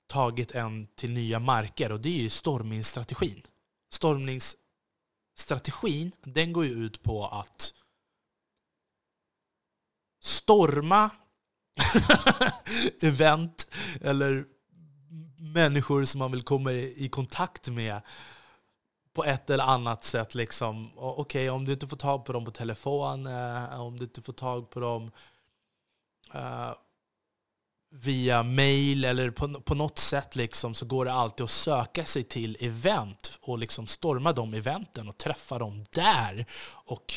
tagit 0.07 0.51
en 0.51 0.87
till 0.87 1.13
nya 1.13 1.39
marker. 1.39 1.93
Och 1.93 2.01
det 2.01 2.09
är 2.09 2.23
ju 2.23 2.31
stormningsstrategin. 2.31 3.43
Stormningsstrategin 3.91 6.13
den 6.23 6.53
går 6.53 6.67
ju 6.67 6.73
ut 6.73 7.03
på 7.03 7.27
att 7.27 7.75
storma 10.23 11.11
event 13.03 13.67
eller 14.01 14.45
människor 15.39 16.05
som 16.05 16.19
man 16.19 16.33
vill 16.33 16.43
komma 16.43 16.73
i, 16.73 17.09
kontakt 17.09 17.69
med 17.69 18.01
på 19.13 19.25
ett 19.25 19.51
eller 19.51 19.65
annat 19.65 20.05
sätt. 20.05 20.35
Liksom. 20.35 20.91
Okej, 20.97 21.21
okay, 21.21 21.49
om 21.49 21.65
du 21.65 21.73
inte 21.73 21.89
får 21.89 21.97
tag 21.97 22.25
på 22.25 22.33
dem 22.33 22.45
på 22.45 22.51
telefon, 22.51 23.27
eh, 23.27 23.81
om 23.81 23.99
du 23.99 24.05
inte 24.05 24.23
får 24.23 24.33
tag 24.33 24.71
på 24.71 24.81
dem 24.81 25.11
eh, 26.35 26.73
via 27.91 28.43
mail 28.43 29.05
eller 29.05 29.31
på, 29.31 29.61
på 29.61 29.75
något 29.75 29.99
sätt 29.99 30.37
liksom, 30.37 30.75
så 30.75 30.87
går 30.87 31.05
det 31.05 31.13
alltid 31.13 31.45
att 31.45 31.51
söka 31.51 32.05
sig 32.05 32.23
till 32.23 32.57
event 32.61 33.39
och 33.41 33.59
liksom 33.59 33.87
storma 33.87 34.33
de 34.33 34.55
eventen 34.55 35.09
och 35.09 35.19
träffa 35.19 35.59
dem 35.59 35.85
där 35.91 36.47
och 36.71 37.15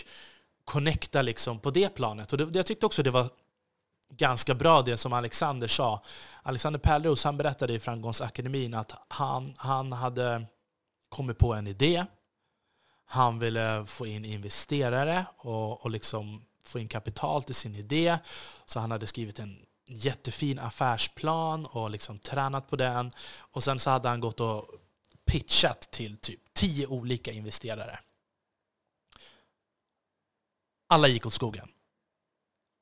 connecta 0.66 1.22
liksom 1.22 1.60
på 1.60 1.72
det 1.72 1.90
planet. 1.90 2.32
Och 2.32 2.38
det, 2.38 2.58
jag 2.58 2.66
tyckte 2.66 2.86
också 2.86 3.04
det 3.04 3.12
var 3.12 3.30
ganska 4.10 4.56
bra 4.56 4.82
det 4.82 4.98
som 4.98 5.14
Alexander 5.14 5.68
sa. 5.68 6.04
Alexander 6.44 6.80
Pärleros 6.80 7.24
han 7.24 7.38
berättade 7.38 7.74
i 7.74 7.80
Framgångsakademin 7.80 8.74
att 8.74 8.96
han, 9.08 9.54
han 9.58 9.92
hade 9.92 10.46
kommit 11.10 11.38
på 11.38 11.54
en 11.54 11.68
idé. 11.68 12.06
Han 13.06 13.40
ville 13.40 13.86
få 13.86 14.08
in 14.08 14.26
investerare 14.26 15.26
och, 15.38 15.82
och 15.82 15.92
liksom 15.92 16.46
få 16.64 16.80
in 16.80 16.88
kapital 16.88 17.44
till 17.44 17.56
sin 17.56 17.76
idé. 17.76 18.18
Så 18.66 18.80
han 18.80 18.92
hade 18.92 19.08
skrivit 19.08 19.40
en 19.40 19.66
jättefin 19.86 20.60
affärsplan 20.60 21.66
och 21.66 21.90
liksom 21.90 22.20
tränat 22.20 22.70
på 22.70 22.76
den. 22.76 23.12
Och 23.40 23.64
sen 23.64 23.80
så 23.80 23.90
hade 23.90 24.10
han 24.10 24.20
gått 24.20 24.40
och 24.40 24.66
pitchat 25.26 25.82
till 25.92 26.18
typ 26.18 26.54
tio 26.54 26.88
olika 26.88 27.32
investerare. 27.32 28.00
Alla 30.88 31.08
gick 31.08 31.26
åt 31.26 31.34
skogen. 31.34 31.70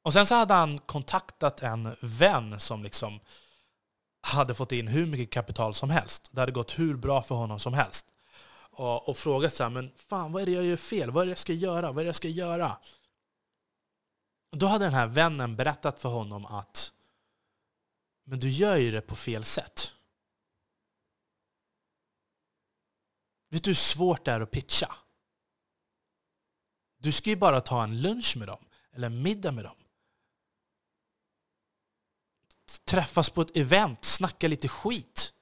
Och 0.05 0.13
sen 0.13 0.25
så 0.25 0.35
hade 0.35 0.53
han 0.53 0.79
kontaktat 0.79 1.61
en 1.61 1.95
vän 2.01 2.59
som 2.59 2.83
liksom 2.83 3.19
hade 4.21 4.55
fått 4.55 4.71
in 4.71 4.87
hur 4.87 5.05
mycket 5.05 5.33
kapital 5.33 5.73
som 5.73 5.89
helst. 5.89 6.29
Det 6.31 6.39
hade 6.39 6.51
gått 6.51 6.79
hur 6.79 6.97
bra 6.97 7.21
för 7.21 7.35
honom 7.35 7.59
som 7.59 7.73
helst. 7.73 8.05
Och, 8.71 9.09
och 9.09 9.17
frågat 9.17 9.53
så 9.53 9.63
här, 9.63 9.69
men 9.69 9.91
fan 9.95 10.31
vad 10.31 10.41
är 10.41 10.45
det 10.45 10.51
jag 10.51 10.65
gör 10.65 10.77
fel? 10.77 11.11
Vad 11.11 11.21
är 11.21 11.25
det 11.25 11.31
jag 11.31 11.37
ska 11.37 11.53
göra? 11.53 11.91
Vad 11.91 11.99
är 11.99 12.03
det 12.03 12.09
jag 12.09 12.15
ska 12.15 12.27
göra? 12.27 12.77
Då 14.51 14.65
hade 14.65 14.85
den 14.85 14.93
här 14.93 15.07
vännen 15.07 15.55
berättat 15.55 15.99
för 15.99 16.09
honom 16.09 16.45
att 16.45 16.91
men 18.23 18.39
du 18.39 18.49
gör 18.49 18.77
ju 18.77 18.91
det 18.91 19.01
på 19.01 19.15
fel 19.15 19.43
sätt. 19.43 19.91
Vet 23.49 23.63
du 23.63 23.69
hur 23.69 23.75
svårt 23.75 24.25
det 24.25 24.31
är 24.31 24.41
att 24.41 24.51
pitcha? 24.51 24.95
Du 26.97 27.11
ska 27.11 27.29
ju 27.29 27.35
bara 27.35 27.61
ta 27.61 27.83
en 27.83 28.01
lunch 28.01 28.37
med 28.37 28.47
dem, 28.47 28.65
eller 28.91 29.07
en 29.07 29.21
middag 29.21 29.51
med 29.51 29.63
dem. 29.63 29.75
Träffas 32.85 33.29
på 33.29 33.41
ett 33.41 33.57
event, 33.57 34.03
snacka 34.03 34.47
lite 34.47 34.67
skit. 34.67 35.33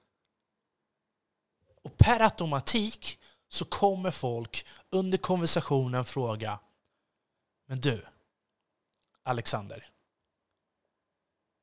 Och 1.83 1.97
per 1.97 2.19
automatik 2.19 3.19
så 3.47 3.65
kommer 3.65 4.11
folk 4.11 4.65
under 4.89 5.17
konversationen 5.17 6.05
fråga 6.05 6.59
Men 7.65 7.79
du, 7.79 8.05
Alexander. 9.23 9.89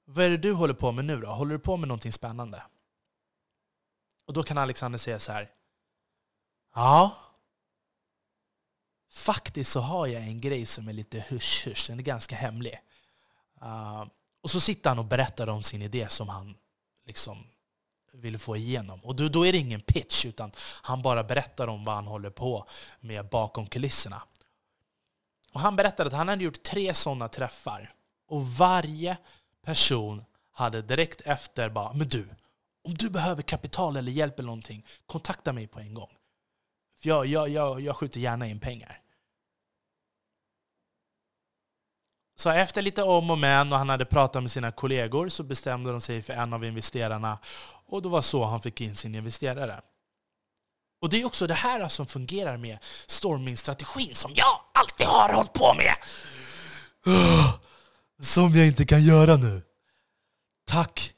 Vad 0.04 0.24
är 0.24 0.30
det 0.30 0.36
du 0.36 0.52
håller 0.52 0.74
på 0.74 0.92
med 0.92 1.04
nu 1.04 1.20
då? 1.20 1.28
Håller 1.28 1.52
du 1.52 1.58
på 1.58 1.76
med 1.76 1.88
någonting 1.88 2.12
spännande? 2.12 2.62
Och 4.26 4.32
då 4.32 4.42
kan 4.42 4.58
Alexander 4.58 4.98
säga 4.98 5.18
så 5.18 5.32
här. 5.32 5.50
Ja. 6.74 7.16
Faktiskt 9.12 9.70
så 9.70 9.80
har 9.80 10.06
jag 10.06 10.22
en 10.22 10.40
grej 10.40 10.66
som 10.66 10.88
är 10.88 10.92
lite 10.92 11.20
hush-hush. 11.20 11.88
Den 11.88 11.98
är 11.98 12.02
ganska 12.02 12.36
hemlig. 12.36 12.80
Uh, 13.62 14.06
och 14.42 14.50
så 14.50 14.60
sitter 14.60 14.90
han 14.90 14.98
och 14.98 15.04
berättar 15.04 15.46
om 15.46 15.62
sin 15.62 15.82
idé 15.82 16.08
som 16.08 16.28
han 16.28 16.54
liksom 17.06 17.46
vill 18.12 18.38
få 18.38 18.56
igenom. 18.56 19.00
Och 19.04 19.16
då, 19.16 19.28
då 19.28 19.46
är 19.46 19.52
det 19.52 19.58
ingen 19.58 19.80
pitch, 19.80 20.24
utan 20.24 20.52
han 20.82 21.02
bara 21.02 21.24
berättar 21.24 21.68
om 21.68 21.84
vad 21.84 21.94
han 21.94 22.06
håller 22.06 22.30
på 22.30 22.66
med 23.00 23.28
bakom 23.28 23.66
kulisserna. 23.66 24.22
Och 25.52 25.60
han 25.60 25.76
berättade 25.76 26.06
att 26.06 26.16
han 26.16 26.28
hade 26.28 26.44
gjort 26.44 26.62
tre 26.62 26.94
sådana 26.94 27.28
träffar. 27.28 27.94
Och 28.26 28.46
varje 28.46 29.16
person 29.62 30.24
hade 30.52 30.82
direkt 30.82 31.20
efter 31.20 31.68
bara 31.68 31.92
”Men 31.92 32.08
du, 32.08 32.28
om 32.84 32.94
du 32.94 33.10
behöver 33.10 33.42
kapital 33.42 33.96
eller 33.96 34.12
hjälp 34.12 34.38
eller 34.38 34.46
någonting, 34.46 34.86
kontakta 35.06 35.52
mig 35.52 35.66
på 35.66 35.80
en 35.80 35.94
gång. 35.94 36.10
För 37.00 37.08
jag, 37.08 37.26
jag, 37.26 37.48
jag, 37.48 37.80
jag 37.80 37.96
skjuter 37.96 38.20
gärna 38.20 38.46
in 38.46 38.60
pengar. 38.60 39.00
Så 42.40 42.50
efter 42.50 42.82
lite 42.82 43.02
om 43.02 43.30
och 43.30 43.38
men 43.38 43.72
och 43.72 43.78
han 43.78 43.88
hade 43.88 44.04
pratat 44.04 44.42
med 44.42 44.50
sina 44.50 44.72
kollegor 44.72 45.28
så 45.28 45.42
bestämde 45.42 45.90
de 45.90 46.00
sig 46.00 46.22
för 46.22 46.32
en 46.32 46.52
av 46.52 46.64
investerarna 46.64 47.38
och 47.86 48.02
det 48.02 48.08
var 48.08 48.22
så 48.22 48.44
han 48.44 48.62
fick 48.62 48.80
in 48.80 48.96
sin 48.96 49.14
investerare. 49.14 49.80
Och 51.00 51.10
det 51.10 51.20
är 51.20 51.24
också 51.24 51.46
det 51.46 51.54
här 51.54 51.88
som 51.88 52.06
fungerar 52.06 52.56
med 52.56 52.78
storming-strategin 53.06 54.14
som 54.14 54.32
jag 54.34 54.60
alltid 54.72 55.06
har 55.06 55.34
hållit 55.34 55.52
på 55.52 55.74
med. 55.74 55.94
Som 58.22 58.54
jag 58.54 58.66
inte 58.66 58.86
kan 58.86 59.02
göra 59.02 59.36
nu. 59.36 59.62
Tack 60.66 61.12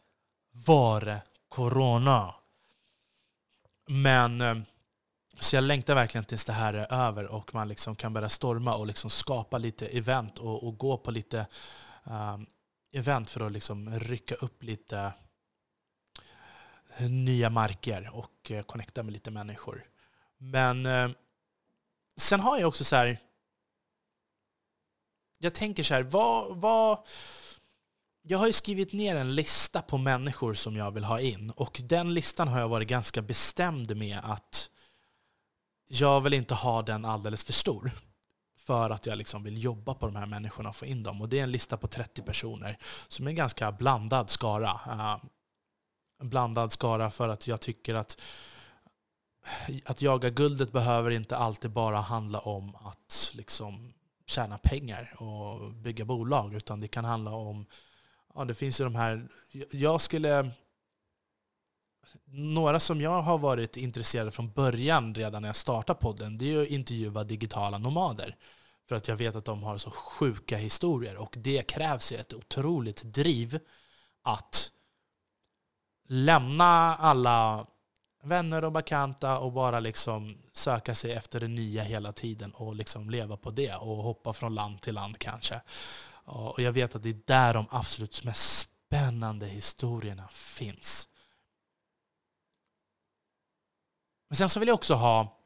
vare 0.67 1.23
corona. 1.49 2.35
Men 3.89 4.41
eh, 4.41 4.57
så 5.43 5.57
jag 5.57 5.65
längtar 5.65 5.95
verkligen 5.95 6.25
tills 6.25 6.45
det 6.45 6.53
här 6.53 6.75
är 6.75 6.93
över 6.93 7.25
och 7.25 7.55
man 7.55 7.69
liksom 7.69 7.97
kan 7.97 8.13
börja 8.13 8.29
storma 8.29 8.75
och 8.75 8.87
liksom 8.87 9.11
skapa 9.11 9.59
lite 9.59 9.87
event 9.87 10.39
och, 10.39 10.67
och 10.67 10.79
gå 10.79 10.97
på 10.99 11.11
lite 11.11 11.47
um, 12.05 12.47
event 12.93 13.31
för 13.31 13.47
att 13.47 13.53
liksom 13.53 14.01
rycka 14.01 14.35
upp 14.35 14.63
lite 14.63 15.13
eh, 16.97 17.09
nya 17.09 17.51
marker 17.51 18.11
och 18.13 18.51
uh, 18.51 18.63
connecta 18.63 19.03
med 19.03 19.13
lite 19.13 19.31
människor. 19.31 19.85
Men 20.39 20.87
uh, 20.87 21.11
sen 22.17 22.41
har 22.41 22.59
jag 22.59 22.69
också 22.69 22.85
så 22.85 22.97
här, 22.97 23.19
jag 25.39 25.55
tänker 25.55 25.83
så 25.83 25.95
här, 25.95 26.03
vad, 26.03 26.57
vad, 26.57 26.99
jag 28.23 28.39
har 28.39 28.47
ju 28.47 28.53
skrivit 28.53 28.93
ner 28.93 29.17
en 29.17 29.35
lista 29.35 29.83
på 29.83 29.99
människor 29.99 30.55
som 30.55 30.77
jag 30.77 30.91
vill 30.91 31.05
ha 31.05 31.21
in 31.21 31.51
och 31.51 31.81
den 31.85 32.15
listan 32.15 32.49
har 32.49 32.61
jag 32.61 32.69
varit 32.69 32.89
ganska 32.89 33.23
bestämd 33.23 33.97
med 33.97 34.21
att 34.23 34.69
jag 35.89 36.21
vill 36.21 36.35
inte 36.35 36.55
ha 36.55 36.83
den 36.83 37.05
alldeles 37.05 37.45
för 37.45 37.53
stor 37.53 37.91
för 38.57 38.91
att 38.91 39.07
jag 39.07 39.19
liksom 39.19 39.43
vill 39.43 39.65
jobba 39.65 39.95
på 39.95 40.07
de 40.07 40.17
här 40.17 40.27
människorna 40.27 40.69
och 40.69 40.77
få 40.77 40.87
in 40.87 41.03
dem. 41.03 41.21
Och 41.21 41.29
det 41.29 41.39
är 41.39 41.43
en 41.43 41.53
lista 41.53 41.77
på 41.77 41.89
30 41.89 42.23
personer 42.23 42.79
som 43.09 43.27
är 43.27 43.31
en 43.31 43.37
ganska 43.37 43.73
blandad 43.73 44.31
skara. 44.31 44.81
Eh, 44.87 45.17
en 46.21 46.29
blandad 46.29 46.73
skara 46.73 47.11
för 47.11 47.29
att 47.29 47.47
jag 47.47 47.61
tycker 47.61 47.95
att 47.95 48.21
att 49.85 50.03
jaga 50.03 50.31
guldet 50.31 50.73
behöver 50.73 51.11
inte 51.11 51.37
alltid 51.37 51.71
bara 51.71 52.01
handla 52.01 52.39
om 52.39 52.77
att 52.77 53.33
liksom 53.35 53.95
tjäna 54.27 54.59
pengar 54.59 55.23
och 55.23 55.73
bygga 55.73 56.05
bolag, 56.05 56.55
utan 56.55 56.81
det 56.81 56.89
kan 56.89 57.05
handla 57.05 57.31
om, 57.31 57.67
ja 58.35 58.45
det 58.45 58.55
finns 58.55 58.81
ju 58.81 58.85
de 58.85 58.95
här, 58.95 59.29
jag 59.71 60.01
skulle, 60.01 60.51
några 62.25 62.81
som 62.81 63.01
jag 63.01 63.23
har 63.23 63.39
varit 63.39 63.77
intresserad 63.77 64.35
från 64.35 64.53
början 64.53 65.15
redan 65.15 65.43
när 65.43 65.49
jag 65.49 65.57
startade 65.57 66.01
podden, 66.01 66.39
det 66.39 66.55
är 66.55 66.63
att 66.63 66.69
intervjua 66.69 67.25
digitala 67.25 67.79
nomader. 67.79 68.37
För 68.89 68.97
att 68.97 69.09
jag 69.09 69.17
vet 69.17 69.37
att 69.37 69.45
de 69.45 69.63
har 69.63 69.79
så 69.79 69.91
sjuka 69.91 70.57
historier 70.57 71.17
och 71.17 71.35
det 71.39 71.63
krävs 71.63 72.13
ju 72.13 72.17
ett 72.17 72.33
otroligt 72.33 73.03
driv 73.03 73.59
att 74.23 74.71
lämna 76.09 76.97
alla 76.97 77.67
vänner 78.23 78.65
och 78.65 78.73
bekanta 78.73 79.39
och 79.39 79.53
bara 79.53 79.81
liksom 79.81 80.39
söka 80.53 80.95
sig 80.95 81.13
efter 81.13 81.41
det 81.41 81.49
nya 81.49 81.83
hela 81.83 82.13
tiden 82.13 82.51
och 82.53 82.75
liksom 82.75 83.11
leva 83.11 83.37
på 83.37 83.51
det 83.51 83.75
och 83.75 83.97
hoppa 83.97 84.33
från 84.33 84.55
land 84.55 84.81
till 84.81 84.95
land 84.95 85.19
kanske. 85.19 85.61
Och 86.25 86.63
jag 86.63 86.73
vet 86.73 86.95
att 86.95 87.03
det 87.03 87.09
är 87.09 87.21
där 87.27 87.55
de 87.55 87.67
absolut 87.71 88.25
mest 88.25 88.69
spännande 88.87 89.47
historierna 89.47 90.29
finns. 90.33 91.09
Men 94.33 94.37
sen 94.37 94.49
så 94.49 94.61
vill 94.61 94.69
jag 94.69 94.75
också 94.75 94.95
ha... 94.95 95.39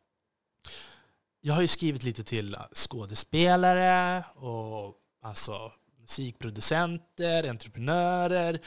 Jag 1.41 1.55
har 1.55 1.63
ju 1.63 1.69
skrivit 1.69 2.03
lite 2.03 2.25
till 2.25 2.57
skådespelare 2.73 4.25
och 4.35 4.95
alltså 5.23 5.73
musikproducenter, 6.01 7.49
entreprenörer, 7.49 8.61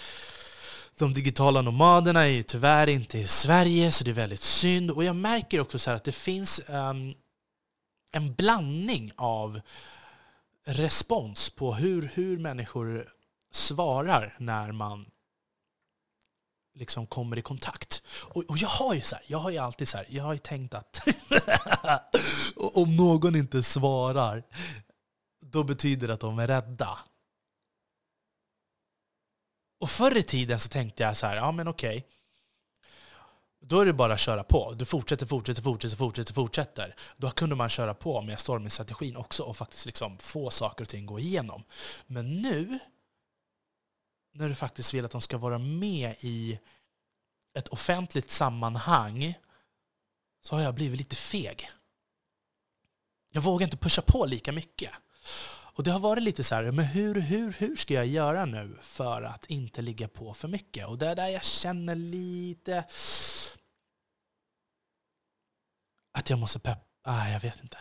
de 0.98 1.14
digitala 1.14 1.62
nomaderna 1.62 2.24
är 2.24 2.28
ju 2.28 2.44
tyvärr 2.44 2.88
inte 2.88 3.18
i 3.18 3.28
Sverige, 3.28 3.92
så 3.92 4.04
det 4.04 4.12
är 4.12 4.16
väldigt 4.16 4.42
synd. 4.42 4.92
Och 4.92 5.04
jag 5.04 5.16
märker 5.16 5.60
också 5.60 5.80
så 5.80 5.92
att 5.92 6.04
det 6.04 6.12
finns 6.12 6.62
um, 6.70 7.14
en 8.12 8.34
blandning 8.34 9.12
av 9.16 9.62
respons 10.66 11.50
på 11.50 11.74
hur, 11.74 12.12
hur 12.14 12.38
människor 12.38 13.10
svarar 13.52 14.36
när 14.40 14.72
man 14.72 15.06
liksom 16.80 17.08
kommer 17.08 17.38
i 17.38 17.42
kontakt. 17.42 18.04
Och, 18.10 18.44
och, 18.44 18.58
jag 18.58 18.70
har 18.70 18.94
ju 18.94 19.02
så 19.02 19.16
här, 19.16 19.24
jag 19.28 19.38
har 19.38 19.50
ju 19.50 19.58
alltid 19.58 19.88
så 19.88 19.98
här, 19.98 20.06
jag 20.10 20.24
har 20.24 20.34
ju 20.34 20.40
tänkt 20.40 20.74
att 20.74 21.08
om 22.56 22.96
någon 22.96 23.36
inte 23.36 23.64
svarar, 23.64 24.44
då 25.42 25.64
betyder 25.64 26.08
det 26.08 26.14
att 26.14 26.20
de 26.20 26.40
är 26.40 26.48
rädda. 26.48 27.00
Och 29.80 29.90
förr 29.90 30.18
i 30.18 30.24
tiden 30.24 30.60
så 30.60 30.70
tänkte 30.70 31.04
jag 31.04 31.18
så 31.18 31.28
här, 31.28 31.36
ja 31.36 31.52
men 31.52 31.68
okej. 31.68 32.06
Då 33.62 33.80
är 33.80 33.86
det 33.86 33.94
bara 33.94 34.14
att 34.14 34.20
köra 34.20 34.44
på. 34.44 34.74
Du 34.74 34.86
fortsätter, 34.86 35.26
fortsätter, 35.26 35.62
fortsätter, 35.62 35.98
fortsätter, 35.98 36.34
fortsätter. 36.34 36.96
Då 37.18 37.30
kunde 37.30 37.56
man 37.56 37.70
köra 37.70 37.94
på 37.94 38.22
med 38.22 38.40
storming-strategin 38.40 39.16
också 39.16 39.44
och 39.44 39.58
faktiskt 39.58 39.86
liksom 39.86 40.18
få 40.18 40.50
saker 40.50 40.84
och 40.84 40.90
ting 40.90 41.04
att 41.04 41.08
gå 41.08 41.20
igenom. 41.20 41.64
Men 42.08 42.42
nu, 42.42 42.80
när 44.40 44.50
du 44.50 44.56
faktiskt 44.56 44.94
vill 44.94 45.06
att 45.06 45.12
de 45.12 45.22
ska 45.22 45.38
vara 45.38 45.58
med 45.58 46.16
i 46.20 46.60
ett 47.54 47.68
offentligt 47.68 48.32
sammanhang, 48.32 49.34
så 50.42 50.56
har 50.56 50.62
jag 50.64 50.76
blivit 50.76 50.98
lite 50.98 51.16
feg. 51.16 51.70
Jag 53.32 53.42
vågar 53.42 53.64
inte 53.68 53.78
pusha 53.78 54.02
på 54.02 54.26
lika 54.26 54.52
mycket. 54.52 54.92
Och 55.50 55.84
det 55.84 55.92
har 55.92 56.00
varit 56.00 56.24
lite 56.24 56.44
så 56.44 56.56
här, 56.56 56.72
men 56.72 56.86
hur, 56.86 57.16
hur, 57.16 57.54
hur 57.54 57.76
ska 57.76 57.94
jag 57.94 58.08
göra 58.08 58.46
nu 58.46 58.78
för 58.82 59.22
att 59.22 59.46
inte 59.46 59.82
ligga 59.82 60.08
på 60.08 60.34
för 60.34 60.48
mycket? 60.48 60.88
Och 60.88 60.98
det 60.98 61.08
är 61.08 61.16
där 61.16 61.28
jag 61.28 61.44
känner 61.44 61.96
lite 61.96 62.86
att 66.12 66.30
jag 66.30 66.40
måste 66.40 66.60
Ah, 67.02 67.30
jag 67.30 67.40
vet 67.40 67.64
inte. 67.64 67.78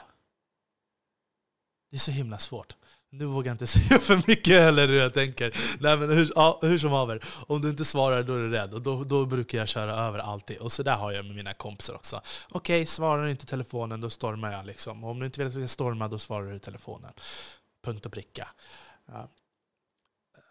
Det 1.91 1.97
är 1.97 2.01
så 2.01 2.11
himla 2.11 2.39
svårt. 2.39 2.77
Nu 3.11 3.25
vågar 3.25 3.51
jag 3.51 3.55
inte 3.55 3.67
säga 3.79 4.01
för 4.01 4.23
mycket 4.27 4.63
heller 4.63 4.89
hur 4.89 4.99
jag 4.99 5.15
tänker. 5.15 5.55
Nej, 5.81 5.99
men 5.99 6.11
hur, 6.11 6.33
ja, 6.35 6.59
hur 6.63 6.79
som 6.79 6.91
haver, 6.91 7.25
om 7.47 7.61
du 7.61 7.71
inte 7.71 7.85
svarar 7.85 8.23
då 8.23 8.35
är 8.35 8.39
du 8.39 8.51
rädd. 8.51 8.75
Och 8.75 8.83
då, 8.83 9.05
då 9.05 9.27
brukar 9.27 9.59
jag 9.59 9.69
köra 9.69 9.93
över 9.93 10.19
alltid. 10.19 10.59
Och 10.59 10.73
så 10.73 10.83
där 10.83 10.97
har 10.97 11.13
jag 11.13 11.25
med 11.25 11.37
mina 11.37 11.55
kompisar 11.55 11.95
också. 11.95 12.17
Okej, 12.51 12.83
okay, 12.83 12.87
svarar 12.87 13.29
inte 13.29 13.47
telefonen, 13.47 14.01
då 14.01 14.11
stormar 14.11 14.53
jag. 14.53 14.67
Liksom. 14.67 15.05
Och 15.05 15.11
om 15.11 15.19
du 15.19 15.27
inte 15.27 15.41
vill 15.41 15.49
att 15.49 15.55
jag 15.55 15.63
ska 15.63 15.69
storma, 15.69 16.09
då 16.09 16.19
svarar 16.19 16.51
du 16.51 16.57
i 16.57 16.59
telefonen. 16.59 17.13
Punkt 17.85 18.07
och 18.07 18.13
pricka. 18.13 18.49
Ja. 19.07 19.29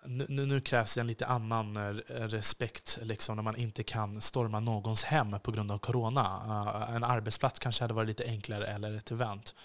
Nu, 0.05 0.45
nu, 0.45 0.61
krävs 0.61 0.93
det 0.93 1.01
en 1.01 1.07
lite 1.07 1.25
annan 1.25 1.77
eh, 1.77 1.93
respekt 2.09 2.99
liksom, 3.01 3.35
när 3.35 3.43
man 3.43 3.55
inte 3.55 3.83
kan 3.83 4.21
storma 4.21 4.59
någons 4.59 5.03
hem 5.03 5.39
på 5.39 5.51
grund 5.51 5.71
av 5.71 5.77
corona. 5.77 6.87
En 6.89 7.03
arbetsplats 7.03 7.59
kanske 7.59 7.83
hade 7.83 7.93
varit 7.93 8.07
lite 8.07 8.25
enklare, 8.25 8.67
eller 8.67 8.97
ett 8.97 9.11
event. 9.11 9.55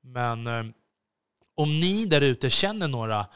Men 0.00 0.46
eh, 0.46 0.64
om 1.56 1.80
ni 1.80 2.06
där 2.06 2.20
ute 2.20 2.50
känner 2.50 2.88
några 2.88 3.26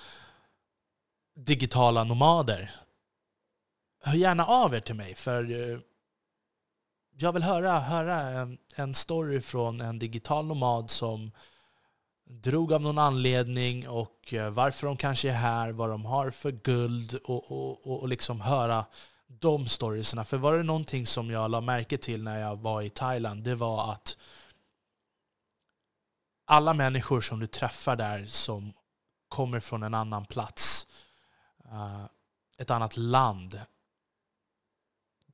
digitala 1.36 2.04
nomader, 2.04 2.70
hör 4.02 4.14
gärna 4.14 4.46
av 4.46 4.74
er 4.74 4.80
till 4.80 4.94
mig. 4.94 5.14
För 5.14 5.50
eh, 5.50 5.78
jag 7.16 7.32
vill 7.32 7.42
höra, 7.42 7.80
höra 7.80 8.14
en, 8.20 8.58
en 8.74 8.94
story 8.94 9.40
från 9.40 9.80
en 9.80 9.98
digital 9.98 10.46
nomad 10.46 10.90
som 10.90 11.30
drog 12.24 12.72
av 12.72 12.80
någon 12.80 12.98
anledning 12.98 13.88
och 13.88 14.34
eh, 14.34 14.50
varför 14.50 14.86
de 14.86 14.96
kanske 14.96 15.28
är 15.28 15.32
här, 15.32 15.72
vad 15.72 15.90
de 15.90 16.04
har 16.04 16.30
för 16.30 16.50
guld 16.50 17.14
och, 17.14 17.52
och, 17.52 18.02
och 18.02 18.08
liksom 18.08 18.40
höra 18.40 18.84
de 19.26 19.68
storiesna. 19.68 20.24
För 20.24 20.36
var 20.36 20.56
det 20.56 20.62
någonting 20.62 21.06
som 21.06 21.30
jag 21.30 21.50
la 21.50 21.60
märke 21.60 21.98
till 21.98 22.22
när 22.22 22.40
jag 22.40 22.56
var 22.56 22.82
i 22.82 22.90
Thailand, 22.90 23.44
det 23.44 23.54
var 23.54 23.92
att 23.92 24.16
alla 26.50 26.74
människor 26.74 27.20
som 27.20 27.40
du 27.40 27.46
träffar 27.46 27.96
där 27.96 28.26
som 28.26 28.72
kommer 29.28 29.60
från 29.60 29.82
en 29.82 29.94
annan 29.94 30.24
plats, 30.24 30.86
eh, 31.64 32.04
ett 32.58 32.70
annat 32.70 32.96
land, 32.96 33.60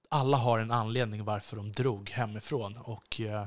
alla 0.08 0.36
har 0.36 0.58
en 0.58 0.70
anledning 0.70 1.24
varför 1.24 1.56
de 1.56 1.72
drog 1.72 2.10
hemifrån. 2.10 2.76
Och 2.76 3.20
eh, 3.20 3.46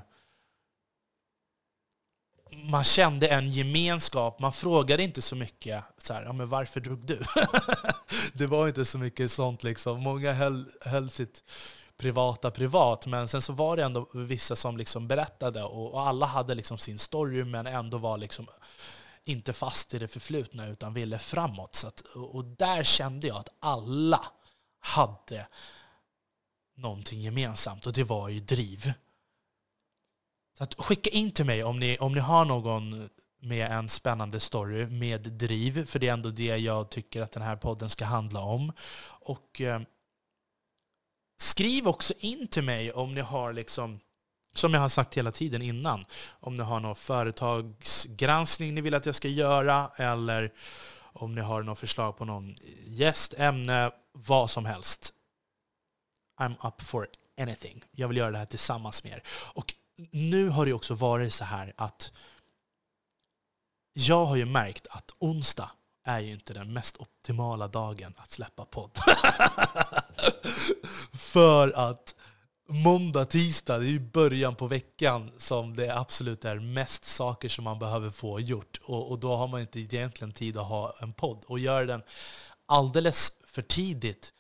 man 2.51 2.83
kände 2.83 3.27
en 3.27 3.51
gemenskap. 3.51 4.39
Man 4.39 4.53
frågade 4.53 5.03
inte 5.03 5.21
så 5.21 5.35
mycket 5.35 5.83
så 5.97 6.13
här, 6.13 6.23
ja, 6.23 6.33
men 6.33 6.49
varför 6.49 6.79
drog 6.79 7.05
du? 7.05 7.21
det 8.33 8.47
var 8.47 8.67
inte 8.67 8.85
så 8.85 8.97
mycket 8.97 9.31
sånt. 9.31 9.63
Liksom. 9.63 9.99
Många 10.01 10.33
höll, 10.33 10.71
höll 10.81 11.09
sitt 11.09 11.43
privata 11.99 12.51
privat, 12.51 13.05
men 13.05 13.27
sen 13.27 13.41
så 13.41 13.53
var 13.53 13.77
det 13.77 13.83
ändå 13.83 14.07
vissa 14.13 14.55
som 14.55 14.77
liksom 14.77 15.07
berättade 15.07 15.63
och, 15.63 15.93
och 15.93 16.01
alla 16.01 16.25
hade 16.25 16.55
liksom 16.55 16.77
sin 16.77 16.99
story, 16.99 17.43
men 17.43 17.67
ändå 17.67 17.97
var 17.97 18.17
liksom 18.17 18.47
inte 19.23 19.53
fast 19.53 19.93
i 19.93 19.99
det 19.99 20.07
förflutna 20.07 20.67
utan 20.67 20.93
ville 20.93 21.19
framåt. 21.19 21.75
Så 21.75 21.87
att, 21.87 22.01
och 22.15 22.45
där 22.45 22.83
kände 22.83 23.27
jag 23.27 23.37
att 23.37 23.49
alla 23.59 24.25
hade 24.79 25.47
någonting 26.75 27.21
gemensamt 27.21 27.87
och 27.87 27.93
det 27.93 28.03
var 28.03 28.29
ju 28.29 28.39
driv. 28.39 28.93
Så 30.57 30.63
att 30.63 30.73
skicka 30.73 31.09
in 31.09 31.31
till 31.31 31.45
mig 31.45 31.63
om 31.63 31.79
ni, 31.79 31.97
om 31.97 32.13
ni 32.13 32.19
har 32.19 32.45
någon 32.45 33.09
med 33.41 33.71
en 33.71 33.89
spännande 33.89 34.39
story 34.39 34.87
med 34.87 35.21
driv, 35.21 35.85
för 35.85 35.99
det 35.99 36.07
är 36.07 36.13
ändå 36.13 36.29
det 36.29 36.57
jag 36.57 36.89
tycker 36.89 37.21
att 37.21 37.31
den 37.31 37.43
här 37.43 37.55
podden 37.55 37.89
ska 37.89 38.05
handla 38.05 38.39
om. 38.39 38.71
Och 39.09 39.61
eh, 39.61 39.81
skriv 41.39 41.87
också 41.87 42.13
in 42.19 42.47
till 42.47 42.63
mig 42.63 42.91
om 42.91 43.15
ni 43.15 43.21
har 43.21 43.53
liksom 43.53 43.99
som 44.53 44.73
jag 44.73 44.81
har 44.81 44.89
sagt 44.89 45.17
hela 45.17 45.31
tiden 45.31 45.61
innan, 45.61 46.05
om 46.29 46.55
ni 46.55 46.63
har 46.63 46.79
någon 46.79 46.95
företagsgranskning 46.95 48.75
ni 48.75 48.81
vill 48.81 48.93
att 48.93 49.05
jag 49.05 49.15
ska 49.15 49.27
göra, 49.27 49.91
eller 49.95 50.53
om 51.01 51.35
ni 51.35 51.41
har 51.41 51.63
något 51.63 51.79
förslag 51.79 52.17
på 52.17 52.25
någon 52.25 52.55
gäst, 52.85 53.33
ämne, 53.37 53.91
vad 54.11 54.49
som 54.49 54.65
helst. 54.65 55.13
I'm 56.39 56.67
up 56.67 56.81
for 56.81 57.07
anything. 57.41 57.83
Jag 57.91 58.07
vill 58.07 58.17
göra 58.17 58.31
det 58.31 58.37
här 58.37 58.45
tillsammans 58.45 59.03
med 59.03 59.13
er. 59.13 59.23
Och 59.29 59.73
nu 60.11 60.49
har 60.49 60.65
det 60.65 60.73
också 60.73 60.93
varit 60.93 61.33
så 61.33 61.43
här 61.43 61.73
att 61.77 62.11
jag 63.93 64.25
har 64.25 64.35
ju 64.35 64.45
märkt 64.45 64.87
att 64.89 65.11
onsdag 65.19 65.71
är 66.03 66.19
ju 66.19 66.31
inte 66.31 66.53
den 66.53 66.73
mest 66.73 66.97
optimala 66.97 67.67
dagen 67.67 68.13
att 68.17 68.31
släppa 68.31 68.65
podd. 68.65 68.91
För 71.13 71.71
att 71.71 72.15
måndag, 72.69 73.25
tisdag, 73.25 73.77
det 73.77 73.85
är 73.85 73.89
ju 73.89 73.99
början 73.99 74.55
på 74.55 74.67
veckan 74.67 75.31
som 75.37 75.75
det 75.75 75.97
absolut 75.97 76.45
är 76.45 76.59
mest 76.59 77.05
saker 77.05 77.49
som 77.49 77.63
man 77.63 77.79
behöver 77.79 78.09
få 78.09 78.39
gjort. 78.39 78.79
Och, 78.83 79.11
och 79.11 79.19
då 79.19 79.35
har 79.35 79.47
man 79.47 79.61
inte 79.61 79.79
egentligen 79.79 80.33
tid 80.33 80.57
att 80.57 80.67
ha 80.67 80.95
en 81.01 81.13
podd. 81.13 81.43
Och 81.47 81.59
gör 81.59 81.85
den 81.85 82.01
alldeles 82.65 83.31
för 83.45 83.61
tidigt 83.61 84.33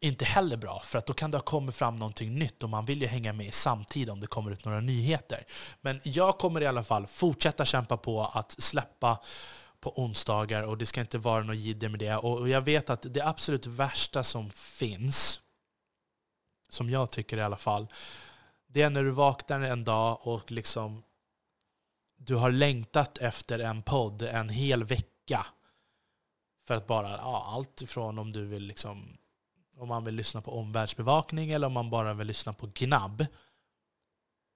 inte 0.00 0.24
heller 0.24 0.56
bra, 0.56 0.80
för 0.84 0.98
att 0.98 1.06
då 1.06 1.12
kan 1.12 1.30
det 1.30 1.36
ha 1.36 1.42
kommit 1.42 1.74
fram 1.74 1.96
någonting 1.96 2.34
nytt 2.38 2.62
och 2.62 2.70
man 2.70 2.84
vill 2.84 3.02
ju 3.02 3.06
hänga 3.06 3.32
med 3.32 3.46
i 3.46 3.52
samtid 3.52 4.10
om 4.10 4.20
det 4.20 4.26
kommer 4.26 4.50
ut 4.50 4.64
några 4.64 4.80
nyheter. 4.80 5.46
Men 5.80 6.00
jag 6.02 6.38
kommer 6.38 6.60
i 6.60 6.66
alla 6.66 6.84
fall 6.84 7.06
fortsätta 7.06 7.64
kämpa 7.64 7.96
på 7.96 8.22
att 8.24 8.54
släppa 8.58 9.18
på 9.86 10.02
onsdagar 10.02 10.62
och 10.62 10.78
det 10.78 10.86
ska 10.86 11.00
inte 11.00 11.18
vara 11.18 11.44
något 11.44 11.56
jidder 11.56 11.88
med 11.88 11.98
det. 11.98 12.16
Och 12.16 12.48
jag 12.48 12.60
vet 12.60 12.90
att 12.90 13.14
det 13.14 13.20
absolut 13.20 13.66
värsta 13.66 14.24
som 14.24 14.50
finns, 14.50 15.40
som 16.68 16.90
jag 16.90 17.10
tycker 17.10 17.36
i 17.36 17.42
alla 17.42 17.56
fall, 17.56 17.86
det 18.66 18.82
är 18.82 18.90
när 18.90 19.04
du 19.04 19.10
vaknar 19.10 19.60
en 19.60 19.84
dag 19.84 20.18
och 20.22 20.50
liksom 20.50 21.02
du 22.16 22.34
har 22.34 22.50
längtat 22.50 23.18
efter 23.18 23.58
en 23.58 23.82
podd 23.82 24.22
en 24.22 24.48
hel 24.48 24.84
vecka. 24.84 25.46
För 26.66 26.74
att 26.74 26.86
bara, 26.86 27.10
ja, 27.10 27.44
allt 27.48 27.82
ifrån 27.82 28.18
om 28.18 28.32
du 28.32 28.44
vill 28.44 28.62
liksom 28.62 29.16
om 29.76 29.88
man 29.88 30.04
vill 30.04 30.14
lyssna 30.14 30.42
på 30.42 30.58
omvärldsbevakning 30.58 31.50
eller 31.50 31.66
om 31.66 31.72
man 31.72 31.90
bara 31.90 32.14
vill 32.14 32.26
lyssna 32.26 32.52
på 32.52 32.70
gnabb 32.74 33.26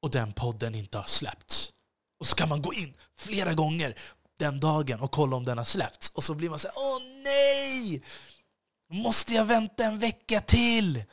och 0.03 0.11
den 0.11 0.33
podden 0.33 0.75
inte 0.75 0.99
har 0.99 1.05
släppts. 1.05 1.73
Och 2.19 2.27
så 2.27 2.37
kan 2.37 2.49
man 2.49 2.63
gå 2.63 2.75
in 2.75 2.95
flera 3.17 3.55
gånger 3.55 3.99
den 4.41 4.61
dagen 4.61 5.01
och 5.01 5.11
kolla 5.11 5.37
om 5.37 5.45
den 5.45 5.59
har 5.59 5.65
släppts. 5.65 6.09
Och 6.09 6.25
så 6.25 6.35
blir 6.35 6.51
man 6.51 6.59
så 6.59 6.69
här, 6.69 6.77
åh 6.77 7.03
nej! 7.25 8.03
Måste 8.93 9.35
jag 9.35 9.45
vänta 9.45 9.85
en 9.85 9.99
vecka 9.99 10.41
till? 10.41 11.05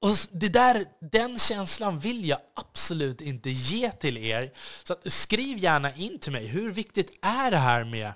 Och 0.00 0.10
det 0.30 0.48
där, 0.48 0.84
den 1.00 1.38
känslan 1.38 1.98
vill 1.98 2.28
jag 2.28 2.38
absolut 2.54 3.20
inte 3.20 3.50
ge 3.50 3.90
till 3.90 4.18
er. 4.18 4.52
Så 4.84 4.96
skriv 5.04 5.58
gärna 5.58 5.94
in 5.94 6.18
till 6.18 6.32
mig, 6.32 6.46
hur 6.46 6.72
viktigt 6.72 7.18
är 7.22 7.50
det 7.50 7.56
här 7.56 7.84
med 7.84 8.12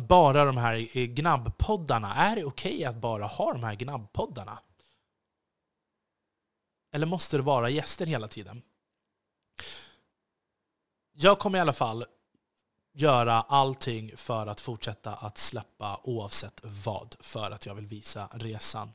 bara 0.00 0.44
de 0.44 0.56
här 0.56 0.88
eh, 0.98 1.04
gnabbpoddarna. 1.04 2.14
Är 2.14 2.36
det 2.36 2.44
okej 2.44 2.72
okay 2.74 2.84
att 2.84 2.96
bara 2.96 3.26
ha 3.26 3.52
de 3.52 3.64
här 3.64 3.74
gnabbpoddarna? 3.74 4.58
Eller 6.92 7.06
måste 7.06 7.36
det 7.36 7.42
vara 7.42 7.70
gäster 7.70 8.06
hela 8.06 8.28
tiden? 8.28 8.62
Jag 11.12 11.38
kommer 11.38 11.58
i 11.58 11.60
alla 11.60 11.72
fall 11.72 12.04
göra 12.94 13.32
allting 13.32 14.16
för 14.16 14.46
att 14.46 14.60
fortsätta 14.60 15.14
att 15.14 15.38
släppa 15.38 16.00
oavsett 16.02 16.60
vad, 16.62 17.16
för 17.20 17.50
att 17.50 17.66
jag 17.66 17.74
vill 17.74 17.86
visa 17.86 18.28
resan. 18.32 18.92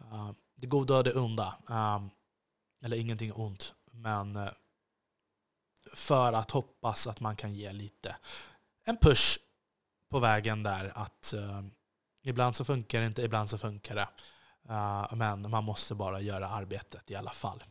Uh, 0.00 0.30
det 0.56 0.66
goda 0.66 0.96
och 0.96 1.04
det 1.04 1.14
onda. 1.14 1.58
Eh, 1.68 2.02
eller 2.84 2.96
ingenting 2.96 3.32
ont, 3.32 3.74
men 3.90 4.36
uh, 4.36 4.48
för 5.92 6.32
att 6.32 6.50
hoppas 6.50 7.06
att 7.06 7.20
man 7.20 7.36
kan 7.36 7.54
ge 7.54 7.72
lite 7.72 8.16
en 8.84 8.96
push 8.96 9.38
på 10.10 10.18
vägen 10.18 10.62
där 10.62 10.92
att 10.94 11.34
uh, 11.36 11.62
ibland 12.22 12.56
så 12.56 12.64
funkar 12.64 13.00
det 13.00 13.06
inte, 13.06 13.22
ibland 13.22 13.50
så 13.50 13.58
funkar 13.58 13.94
det. 13.94 14.08
Men 15.10 15.50
man 15.50 15.64
måste 15.64 15.94
bara 15.94 16.20
göra 16.20 16.48
arbetet 16.48 17.10
i 17.10 17.14
alla 17.14 17.30
fall. 17.30 17.64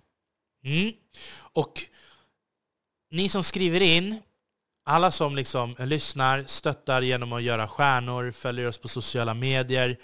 Mm. 0.64 0.94
Och 1.36 1.84
ni 3.10 3.30
som 3.30 3.44
skriver 3.44 3.82
in, 3.82 4.22
alla 4.84 5.12
som 5.12 5.36
liksom 5.36 5.76
lyssnar, 5.80 6.44
stöttar 6.48 7.02
genom 7.02 7.34
att 7.34 7.44
göra 7.44 7.68
stjärnor, 7.68 8.32
följer 8.32 8.68
oss 8.68 8.78
på 8.78 8.88
sociala 8.88 9.34
medier, 9.34 9.98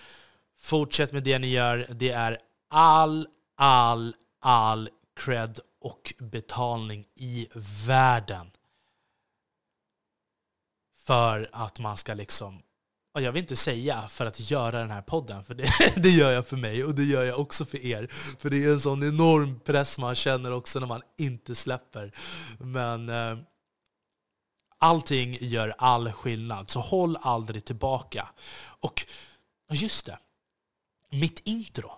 fortsätt 0.60 1.12
med 1.12 1.24
det 1.24 1.40
ni 1.40 1.48
gör. 1.48 1.88
Det 1.90 2.10
är 2.10 2.38
all, 2.70 3.28
all, 3.58 4.16
all 4.42 4.90
cred 5.16 5.60
och 5.82 6.14
betalning 6.20 7.06
i 7.16 7.48
världen 7.88 8.52
för 11.06 11.50
att 11.52 11.80
man 11.80 11.98
ska 11.98 12.14
liksom 12.14 12.62
jag 13.14 13.32
vill 13.32 13.42
inte 13.42 13.56
säga 13.56 14.08
för 14.08 14.26
att 14.26 14.52
göra 14.52 14.80
den 14.80 14.92
här 14.92 15.02
podden, 15.02 15.44
för 15.44 15.54
det, 15.54 15.70
det, 15.96 16.10
gör 16.10 16.32
jag 16.32 16.48
för 16.48 16.58
mig 16.58 16.84
och 16.84 16.96
det 16.96 17.04
gör 17.04 17.24
jag 17.24 17.40
också 17.40 17.66
för 17.66 17.86
er. 17.86 18.08
För 18.40 18.50
det 18.50 18.66
är 18.66 18.72
en 18.72 18.80
sån 18.80 19.04
enorm 19.04 19.60
press 19.60 19.98
man 20.00 20.16
känner 20.16 20.52
också 20.52 20.80
när 20.80 20.88
man 20.88 21.02
inte 21.18 21.56
släpper. 21.56 22.12
Men 22.60 23.10
eh, 23.10 23.38
allting 24.80 25.38
gör 25.42 25.74
all 25.78 26.12
skillnad, 26.12 26.70
så 26.70 26.80
håll 26.80 27.18
aldrig 27.22 27.66
tillbaka. 27.66 28.30
Och 28.60 29.06
just 29.70 30.06
det, 30.06 30.20
mitt 31.10 31.40
intro. 31.44 31.92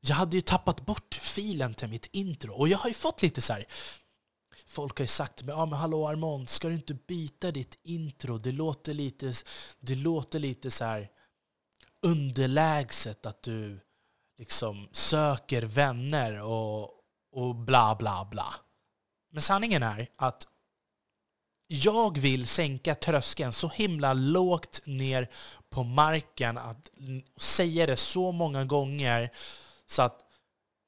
Jag 0.00 0.16
hade 0.16 0.36
ju 0.36 0.40
tappat 0.40 0.86
bort 0.86 1.14
filen 1.14 1.74
till 1.74 1.88
mitt 1.88 2.08
intro 2.12 2.54
och 2.54 2.68
jag 2.68 2.78
har 2.78 2.88
ju 2.88 2.94
fått 2.94 3.22
lite 3.22 3.40
så 3.40 3.52
här, 3.52 3.64
folk 4.66 4.98
har 4.98 5.02
ju 5.02 5.08
sagt 5.08 5.36
till 5.36 5.46
mig, 5.46 5.54
ah, 5.54 5.66
men 5.66 5.78
hallå 5.78 6.08
Armand, 6.08 6.48
ska 6.48 6.68
du 6.68 6.74
inte 6.74 6.94
byta 6.94 7.50
ditt 7.50 7.78
intro? 7.82 8.38
Det 8.38 8.52
låter 8.52 8.94
lite, 8.94 9.34
det 9.80 9.94
låter 9.94 10.38
lite 10.38 10.70
så 10.70 10.84
här 10.84 11.10
underlägset 12.02 13.26
att 13.26 13.42
du 13.42 13.80
liksom 14.38 14.88
söker 14.92 15.62
vänner 15.62 16.42
och, 16.42 16.90
och 17.32 17.54
bla 17.54 17.94
bla 17.94 18.28
bla. 18.30 18.54
Men 19.30 19.42
sanningen 19.42 19.82
är 19.82 20.08
att 20.16 20.46
jag 21.66 22.18
vill 22.18 22.46
sänka 22.46 22.94
tröskeln 22.94 23.52
så 23.52 23.68
himla 23.68 24.12
lågt 24.12 24.80
ner 24.84 25.30
på 25.70 25.82
marken 25.82 26.58
att 26.58 26.90
säga 27.36 27.86
det 27.86 27.96
så 27.96 28.32
många 28.32 28.64
gånger 28.64 29.30
så 29.86 30.02
att 30.02 30.20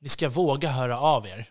ni 0.01 0.09
ska 0.09 0.29
våga 0.29 0.71
höra 0.71 1.01
av 1.01 1.27
er. 1.27 1.51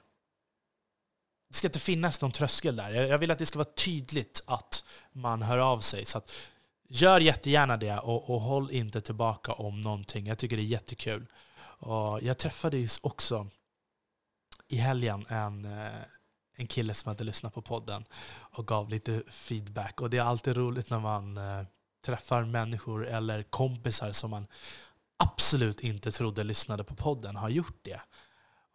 Det 1.50 1.56
ska 1.56 1.68
inte 1.68 1.80
finnas 1.80 2.22
någon 2.22 2.32
tröskel 2.32 2.76
där. 2.76 2.92
Jag 2.92 3.18
vill 3.18 3.32
att 3.32 3.38
det 3.38 3.46
ska 3.46 3.60
vara 3.60 3.74
tydligt 3.76 4.44
att 4.46 4.86
man 5.12 5.42
hör 5.42 5.58
av 5.58 5.80
sig. 5.80 6.06
Så 6.06 6.18
att, 6.18 6.32
gör 6.88 7.20
jättegärna 7.20 7.78
det 7.78 7.98
och, 7.98 8.30
och 8.30 8.42
håll 8.42 8.72
inte 8.72 9.02
tillbaka 9.02 9.52
om 9.52 9.82
någonting. 9.82 10.28
Jag 10.28 10.38
tycker 10.38 10.56
det 10.56 10.62
är 10.62 10.66
jättekul. 10.66 11.26
Och 11.62 12.22
jag 12.22 12.38
träffade 12.38 12.78
ju 12.78 12.90
också 13.02 13.48
i 14.68 14.76
helgen 14.76 15.26
en, 15.30 15.66
eh, 15.66 15.90
en 16.56 16.68
kille 16.68 16.94
som 16.94 17.10
hade 17.10 17.24
lyssnat 17.24 17.54
på 17.54 17.62
podden 17.62 18.06
och 18.36 18.68
gav 18.68 18.90
lite 18.90 19.24
feedback. 19.28 20.02
Och 20.02 20.10
det 20.10 20.18
är 20.18 20.24
alltid 20.24 20.58
roligt 20.58 20.90
när 20.90 21.00
man 21.00 21.38
eh, 21.38 21.66
träffar 22.06 22.44
människor 22.44 23.08
eller 23.08 23.44
kompisar 23.44 24.12
som 24.12 24.32
man 24.32 24.48
absolut 25.18 25.80
inte 25.80 26.12
trodde 26.12 26.44
lyssnade 26.44 26.84
på 26.84 26.96
podden 26.96 27.36
har 27.36 27.50
gjort 27.50 27.80
det. 27.82 28.00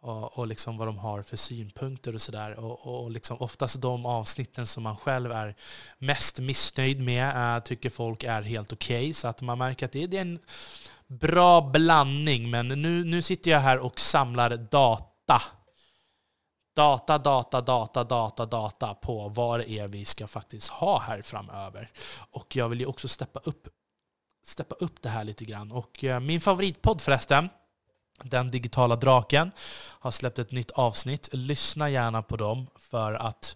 Och, 0.01 0.37
och 0.37 0.47
liksom 0.47 0.77
vad 0.77 0.87
de 0.87 0.97
har 0.97 1.21
för 1.21 1.37
synpunkter 1.37 2.15
och 2.15 2.21
sådär. 2.21 2.59
Och, 2.59 3.03
och 3.03 3.11
liksom 3.11 3.37
oftast 3.39 3.81
de 3.81 4.05
avsnitten 4.05 4.67
som 4.67 4.83
man 4.83 4.97
själv 4.97 5.31
är 5.31 5.55
mest 5.97 6.39
missnöjd 6.39 7.01
med 7.01 7.55
äh, 7.57 7.63
tycker 7.63 7.89
folk 7.89 8.23
är 8.23 8.41
helt 8.41 8.73
okej. 8.73 9.01
Okay, 9.01 9.13
så 9.13 9.27
att 9.27 9.41
man 9.41 9.57
märker 9.57 9.85
att 9.85 9.91
det, 9.91 10.07
det 10.07 10.17
är 10.17 10.21
en 10.21 10.39
bra 11.07 11.61
blandning. 11.61 12.49
Men 12.49 12.67
nu, 12.67 13.03
nu 13.03 13.21
sitter 13.21 13.51
jag 13.51 13.59
här 13.59 13.77
och 13.79 13.99
samlar 13.99 14.57
data 14.57 15.41
data, 16.73 17.17
data, 17.17 17.61
data, 17.61 18.03
data, 18.03 18.45
data 18.45 18.93
på 18.93 19.29
vad 19.29 19.59
det 19.59 19.69
är 19.69 19.87
vi 19.87 20.05
ska 20.05 20.27
faktiskt 20.27 20.69
ha 20.69 20.99
här 20.99 21.21
framöver. 21.21 21.91
Och 22.31 22.55
jag 22.55 22.69
vill 22.69 22.79
ju 22.79 22.85
också 22.85 23.07
steppa 23.07 23.39
upp, 23.43 23.67
steppa 24.45 24.75
upp 24.75 25.01
det 25.01 25.09
här 25.09 25.23
lite 25.23 25.45
grann. 25.45 25.71
Och 25.71 26.03
eh, 26.03 26.19
min 26.19 26.41
favoritpodd 26.41 27.01
förresten, 27.01 27.49
Den 28.23 28.51
digitala 28.51 28.95
draken, 28.95 29.51
har 29.99 30.11
släppt 30.11 30.39
ett 30.39 30.51
nytt 30.51 30.71
avsnitt. 30.71 31.29
Lyssna 31.31 31.89
gärna 31.89 32.21
på 32.21 32.37
dem 32.37 32.67
för 32.75 33.13
att 33.13 33.55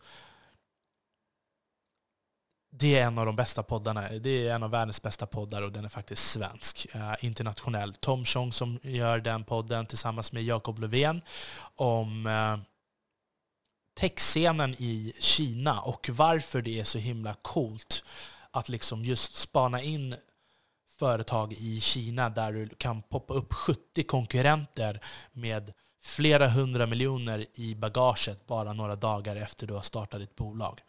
det 2.78 3.00
är 3.00 3.06
en 3.08 3.20
av 3.20 3.26
de 3.26 3.36
bästa 3.36 3.64
poddarna. 3.64 4.10
Det 4.10 4.48
är 4.48 4.56
en 4.56 4.64
av 4.64 4.72
världens 4.72 5.02
bästa 5.02 5.26
poddar 5.26 5.62
och 5.62 5.72
den 5.72 5.86
är 5.86 5.90
faktiskt 5.90 6.32
svensk. 6.32 6.88
Eh, 6.92 7.14
internationell. 7.20 7.94
Tom 7.94 8.26
Chong 8.26 8.52
som 8.52 8.80
gör 8.82 9.20
den 9.20 9.44
podden 9.44 9.86
tillsammans 9.86 10.32
med 10.32 10.44
Jakob 10.44 10.80
Löfven 10.80 11.22
om 11.76 12.28
eh, 12.28 12.58
techscenen 13.96 14.76
i 14.78 15.14
Kina 15.20 15.82
och 15.82 16.10
varför 16.14 16.62
det 16.62 16.80
är 16.80 16.84
så 16.84 16.98
himla 16.98 17.34
coolt 17.34 18.04
att 18.52 18.70
liksom 18.70 19.06
just 19.06 19.36
spana 19.36 19.82
in 19.82 20.16
företag 21.00 21.54
i 21.54 21.82
Kina 21.82 22.30
där 22.30 22.54
du 22.54 22.70
kan 22.70 23.02
poppa 23.02 23.34
upp 23.34 23.54
70 23.54 24.04
konkurrenter 24.04 25.00
med 25.32 25.74
flera 26.04 26.48
hundra 26.48 26.86
miljoner 26.86 27.46
i 27.54 27.76
bagaget 27.76 28.48
bara 28.48 28.74
några 28.74 28.96
dagar 28.96 29.36
efter 29.36 29.68
du 29.68 29.74
har 29.74 29.82
startat 29.82 30.20
ditt 30.20 30.36
bolag. 30.36 30.82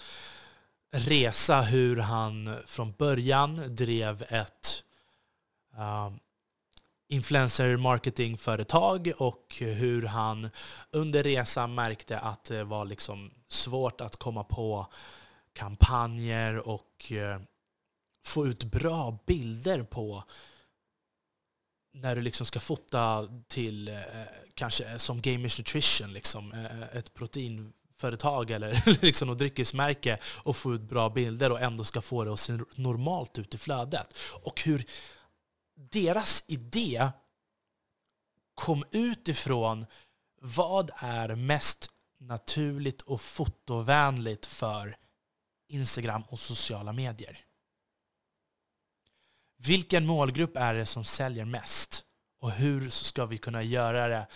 resa, 0.92 1.60
hur 1.60 1.96
han 1.96 2.56
från 2.66 2.92
början 2.92 3.76
drev 3.76 4.22
ett 4.28 4.84
um, 5.78 6.18
influencer 7.08 7.76
marketingföretag 7.76 9.12
och 9.18 9.56
hur 9.58 10.02
han 10.02 10.50
under 10.90 11.22
resan 11.22 11.74
märkte 11.74 12.18
att 12.18 12.44
det 12.44 12.64
var 12.64 12.84
liksom 12.84 13.30
svårt 13.48 14.00
att 14.00 14.16
komma 14.16 14.44
på 14.44 14.86
kampanjer 15.52 16.68
och 16.68 17.12
uh, 17.12 17.38
få 18.26 18.46
ut 18.46 18.64
bra 18.64 19.18
bilder 19.26 19.82
på 19.82 20.24
när 21.92 22.16
du 22.16 22.22
liksom 22.22 22.46
ska 22.46 22.60
fota 22.60 23.28
till 23.48 23.88
eh, 23.88 23.94
kanske 24.54 24.98
som 24.98 25.22
Gamers 25.22 25.58
Nutrition, 25.58 26.12
liksom, 26.12 26.52
eh, 26.52 26.96
ett 26.96 27.14
proteinföretag 27.14 28.50
eller 28.50 29.02
liksom 29.02 29.28
något 29.28 29.38
dryckesmärke 29.38 30.18
och 30.24 30.56
få 30.56 30.74
ut 30.74 30.80
bra 30.80 31.10
bilder 31.10 31.52
och 31.52 31.60
ändå 31.60 31.84
ska 31.84 32.00
få 32.00 32.24
det 32.24 32.32
att 32.32 32.40
se 32.40 32.58
normalt 32.74 33.38
ut 33.38 33.54
i 33.54 33.58
flödet. 33.58 34.14
Och 34.42 34.62
hur 34.62 34.84
deras 35.74 36.44
idé 36.46 37.08
kom 38.54 38.84
utifrån 38.90 39.86
vad 40.40 40.90
är 40.96 41.34
mest 41.34 41.90
naturligt 42.18 43.02
och 43.02 43.20
fotovänligt 43.20 44.46
för 44.46 44.96
Instagram 45.68 46.22
och 46.28 46.38
sociala 46.38 46.92
medier. 46.92 47.45
Vilken 49.66 50.06
målgrupp 50.06 50.56
är 50.56 50.74
det 50.74 50.86
som 50.86 51.04
säljer 51.04 51.44
mest? 51.44 52.04
Och 52.40 52.50
hur 52.50 52.90
ska 52.90 53.26
vi 53.26 53.38
kunna 53.38 53.62
göra 53.62 54.08
det 54.08 54.26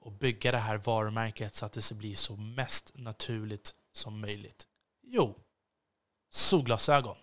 och 0.00 0.12
bygga 0.12 0.52
det 0.52 0.58
här 0.58 0.76
varumärket 0.76 1.54
så 1.54 1.66
att 1.66 1.72
det 1.72 1.82
ska 1.82 1.94
bli 1.94 2.16
så 2.16 2.36
mest 2.36 2.90
naturligt 2.94 3.74
som 3.92 4.20
möjligt? 4.20 4.66
Jo, 5.02 5.38
solglasögon. 6.30 7.16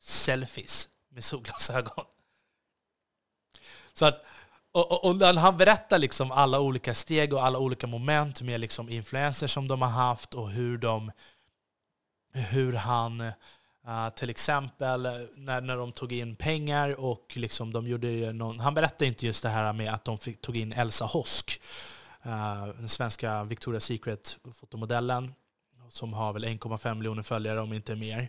Selfies 0.00 0.88
med 1.08 1.24
solglasögon. 1.24 2.04
Så 3.92 4.06
att, 4.06 4.24
och, 4.72 4.92
och, 4.92 5.10
och 5.10 5.26
han 5.26 5.56
berättar 5.56 5.98
liksom 5.98 6.32
alla 6.32 6.60
olika 6.60 6.94
steg 6.94 7.32
och 7.32 7.44
alla 7.44 7.58
olika 7.58 7.86
moment 7.86 8.42
med 8.42 8.60
liksom 8.60 8.88
influencers 8.88 9.52
som 9.52 9.68
de 9.68 9.82
har 9.82 9.88
haft 9.88 10.34
och 10.34 10.50
hur, 10.50 10.78
de, 10.78 11.12
hur 12.32 12.72
han 12.72 13.32
Uh, 13.88 14.10
till 14.10 14.30
exempel 14.30 15.06
eh, 15.06 15.12
när, 15.36 15.60
när 15.60 15.76
de 15.76 15.92
tog 15.92 16.12
in 16.12 16.36
pengar 16.36 17.00
och 17.00 17.32
liksom 17.36 17.72
de 17.72 17.86
gjorde 17.86 18.32
någon, 18.32 18.60
Han 18.60 18.74
berättade 18.74 19.06
inte 19.06 19.26
just 19.26 19.42
det 19.42 19.48
här 19.48 19.72
med 19.72 19.94
att 19.94 20.04
de 20.04 20.18
fick, 20.18 20.40
tog 20.40 20.56
in 20.56 20.72
Elsa 20.72 21.04
Hosk, 21.04 21.60
uh, 22.26 22.66
den 22.66 22.88
svenska 22.88 23.44
Victoria's 23.44 23.80
Secret-fotomodellen, 23.80 25.34
som 25.88 26.12
har 26.12 26.32
väl 26.32 26.44
1,5 26.44 26.94
miljoner 26.94 27.22
följare 27.22 27.60
om 27.60 27.72
inte 27.72 27.96
mer. 27.96 28.28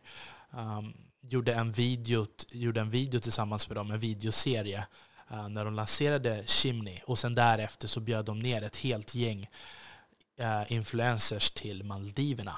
Um, 0.51 0.93
gjorde, 1.21 1.53
en 1.53 1.71
video, 1.71 2.25
gjorde 2.51 2.79
en 2.79 2.89
video 2.89 3.19
tillsammans 3.19 3.67
med 3.67 3.77
dem, 3.77 3.91
en 3.91 3.99
videoserie, 3.99 4.87
uh, 5.31 5.49
när 5.49 5.65
de 5.65 5.73
lanserade 5.73 6.43
Chimney. 6.47 6.99
Och 7.05 7.19
sen 7.19 7.35
därefter 7.35 7.87
så 7.87 7.99
bjöd 7.99 8.25
de 8.25 8.39
ner 8.39 8.61
ett 8.63 8.77
helt 8.77 9.15
gäng 9.15 9.49
influencers 10.67 11.51
till 11.51 11.83
Maldiverna. 11.83 12.55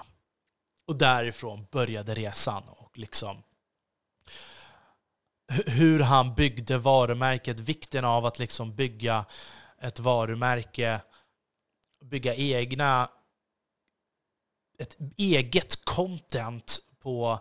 Och 0.85 0.95
därifrån 0.95 1.67
började 1.71 2.13
resan. 2.13 2.63
Och 2.63 2.97
liksom 2.97 3.43
hur 5.65 5.99
han 5.99 6.35
byggde 6.35 6.77
varumärket, 6.77 7.59
vikten 7.59 8.05
av 8.05 8.25
att 8.25 8.39
liksom 8.39 8.75
bygga 8.75 9.25
ett 9.79 9.99
varumärke, 9.99 11.01
bygga 12.01 12.35
egna 12.35 13.09
ett 14.77 14.97
eget 15.17 15.85
content 15.85 16.79
på 16.99 17.39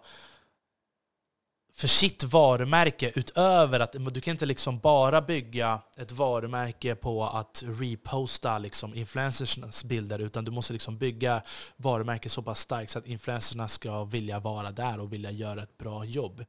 för 1.75 1.89
sitt 1.89 2.23
varumärke 2.23 3.13
utöver 3.15 3.81
att 3.81 3.93
du 3.93 4.21
kan 4.21 4.33
inte 4.33 4.47
liksom 4.47 4.79
bara 4.79 5.23
bygga 5.23 5.81
ett 5.97 6.13
varumärke 6.13 6.95
på 6.95 7.25
att 7.25 7.63
reposta 7.67 8.59
liksom 8.59 8.95
influencersnas 8.95 9.85
bilder 9.85 10.19
utan 10.19 10.45
du 10.45 10.51
måste 10.51 10.73
liksom 10.73 10.99
bygga 10.99 11.43
varumärket 11.77 12.33
så 12.33 12.43
pass 12.43 12.61
starkt 12.61 12.91
så 12.91 12.99
att 12.99 13.07
influencerna 13.07 13.69
ska 13.69 14.05
vilja 14.05 14.41
vara 14.41 14.71
där 14.71 15.01
och 15.01 15.13
vilja 15.13 15.31
göra 15.31 15.63
ett 15.63 15.79
bra 15.79 16.05
jobb. 16.05 16.45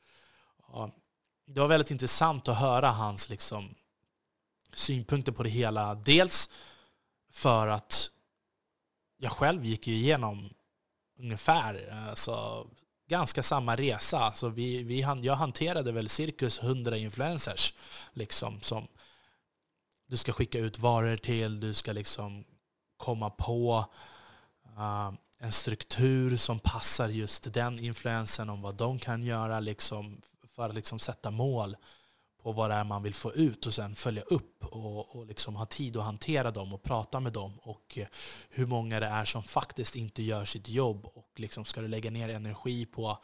Ja, 0.67 0.91
det 1.47 1.59
var 1.59 1.67
väldigt 1.67 1.91
intressant 1.91 2.47
att 2.47 2.57
höra 2.57 2.89
hans 2.89 3.29
liksom 3.29 3.75
synpunkter 4.73 5.31
på 5.31 5.43
det 5.43 5.49
hela. 5.49 5.95
Dels 5.95 6.49
för 7.31 7.67
att 7.67 8.09
jag 9.17 9.31
själv 9.31 9.65
gick 9.65 9.87
ju 9.87 9.93
igenom 9.93 10.49
ungefär 11.19 12.05
alltså, 12.09 12.67
ganska 13.13 13.43
samma 13.43 13.75
resa. 13.75 14.19
Alltså 14.19 14.49
vi, 14.49 14.83
vi, 14.83 14.99
jag 15.21 15.35
hanterade 15.35 15.91
väl 15.91 16.09
cirkus 16.09 16.59
100 16.63 16.97
influencers 16.97 17.73
liksom, 18.13 18.61
som 18.61 18.87
du 20.07 20.17
ska 20.17 20.31
skicka 20.33 20.59
ut 20.59 20.79
varor 20.79 21.17
till, 21.17 21.59
du 21.59 21.73
ska 21.73 21.93
liksom 21.93 22.43
komma 22.97 23.29
på 23.29 23.85
uh, 24.77 25.13
en 25.39 25.51
struktur 25.51 26.37
som 26.37 26.59
passar 26.59 27.09
just 27.09 27.53
den 27.53 27.79
influensen 27.79 28.49
om 28.49 28.61
vad 28.61 28.75
de 28.75 28.99
kan 28.99 29.23
göra 29.23 29.59
liksom, 29.59 30.21
för 30.55 30.69
att 30.69 30.75
liksom 30.75 30.99
sätta 30.99 31.31
mål 31.31 31.77
på 32.43 32.51
vad 32.51 32.69
det 32.69 32.73
är 32.73 32.83
man 32.83 33.03
vill 33.03 33.13
få 33.13 33.33
ut 33.33 33.65
och 33.65 33.73
sen 33.73 33.95
följa 33.95 34.21
upp 34.21 34.65
och, 34.65 35.15
och 35.15 35.25
liksom 35.27 35.55
ha 35.55 35.65
tid 35.65 35.97
att 35.97 36.03
hantera 36.03 36.51
dem 36.51 36.73
och 36.73 36.83
prata 36.83 37.19
med 37.19 37.33
dem 37.33 37.59
och 37.59 37.97
eh, 37.97 38.07
hur 38.49 38.65
många 38.65 38.99
det 38.99 39.05
är 39.05 39.25
som 39.25 39.43
faktiskt 39.43 39.95
inte 39.95 40.23
gör 40.23 40.45
sitt 40.45 40.69
jobb 40.69 41.05
och 41.05 41.31
liksom 41.35 41.65
ska 41.65 41.81
du 41.81 41.87
lägga 41.87 42.11
ner 42.11 42.29
energi 42.29 42.85
på 42.85 43.17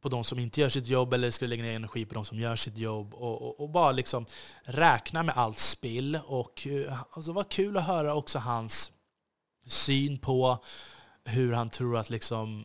på 0.00 0.08
de 0.08 0.24
som 0.24 0.38
inte 0.38 0.60
gör 0.60 0.68
sitt 0.68 0.86
jobb 0.86 1.12
eller 1.12 1.30
ska 1.30 1.44
du 1.44 1.48
lägga 1.48 1.62
ner 1.62 1.76
energi 1.76 2.04
på 2.04 2.14
de 2.14 2.24
som 2.24 2.38
gör 2.38 2.56
sitt 2.56 2.78
jobb 2.78 3.14
och, 3.14 3.42
och, 3.42 3.60
och 3.60 3.70
bara 3.70 3.92
liksom 3.92 4.26
räkna 4.62 5.22
med 5.22 5.36
allt 5.36 5.58
spill 5.58 6.18
och 6.26 6.66
eh, 6.66 7.02
alltså, 7.10 7.30
det 7.32 7.36
var 7.36 7.44
kul 7.44 7.76
att 7.76 7.86
höra 7.86 8.14
också 8.14 8.38
hans 8.38 8.92
syn 9.66 10.18
på 10.18 10.58
hur 11.24 11.52
han 11.52 11.70
tror 11.70 11.96
att 11.96 12.10
liksom 12.10 12.64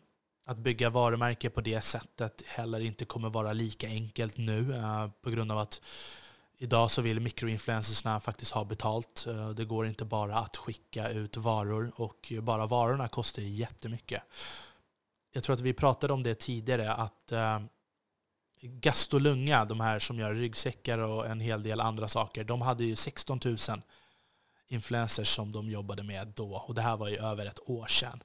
att 0.50 0.58
bygga 0.58 0.90
varumärke 0.90 1.50
på 1.50 1.62
det 1.62 1.82
sättet 1.82 2.44
heller 2.48 2.80
inte 2.80 3.06
kommer 3.06 3.30
vara 3.30 3.54
lika 3.54 3.88
enkelt 3.88 4.38
nu 4.38 4.74
eh, 4.74 5.08
på 5.22 5.30
grund 5.30 5.52
av 5.52 5.58
att 5.58 5.82
idag 6.58 6.92
så 6.92 7.02
vill 7.02 7.20
mikroinfluencersna 7.20 8.20
faktiskt 8.20 8.52
ha 8.52 8.64
betalt. 8.64 9.26
Eh, 9.28 9.50
det 9.50 9.66
går 9.66 9.88
inte 9.88 10.06
bara 10.06 10.36
att 10.36 10.58
skicka 10.58 11.10
ut 11.10 11.38
varor 11.38 11.92
och 11.96 12.34
bara 12.42 12.66
varorna 12.66 13.08
kostar 13.08 13.42
jättemycket. 13.42 14.24
Jag 15.34 15.44
tror 15.44 15.54
att 15.54 15.62
vi 15.62 15.74
pratade 15.74 16.14
om 16.14 16.24
det 16.24 16.36
tidigare 16.36 16.94
att 16.94 17.32
eh, 17.32 17.60
Gastolunga, 18.62 19.66
de 19.66 19.80
här 19.80 20.00
som 20.00 20.20
gör 20.20 20.34
ryggsäckar 20.34 20.98
och 20.98 21.28
en 21.28 21.40
hel 21.40 21.64
del 21.64 21.80
andra 21.80 22.08
saker, 22.08 22.44
de 22.44 22.62
hade 22.62 22.84
ju 22.84 22.96
16 22.96 23.40
000 23.46 23.58
influencers 24.68 25.36
som 25.36 25.52
de 25.52 25.70
jobbade 25.70 26.04
med 26.04 26.28
då. 26.28 26.56
Och 26.56 26.76
det 26.76 26.82
här 26.82 26.98
var 26.98 27.08
ju 27.08 27.18
över 27.18 27.46
ett 27.46 27.60
år 27.70 27.88
sedan. 27.88 28.24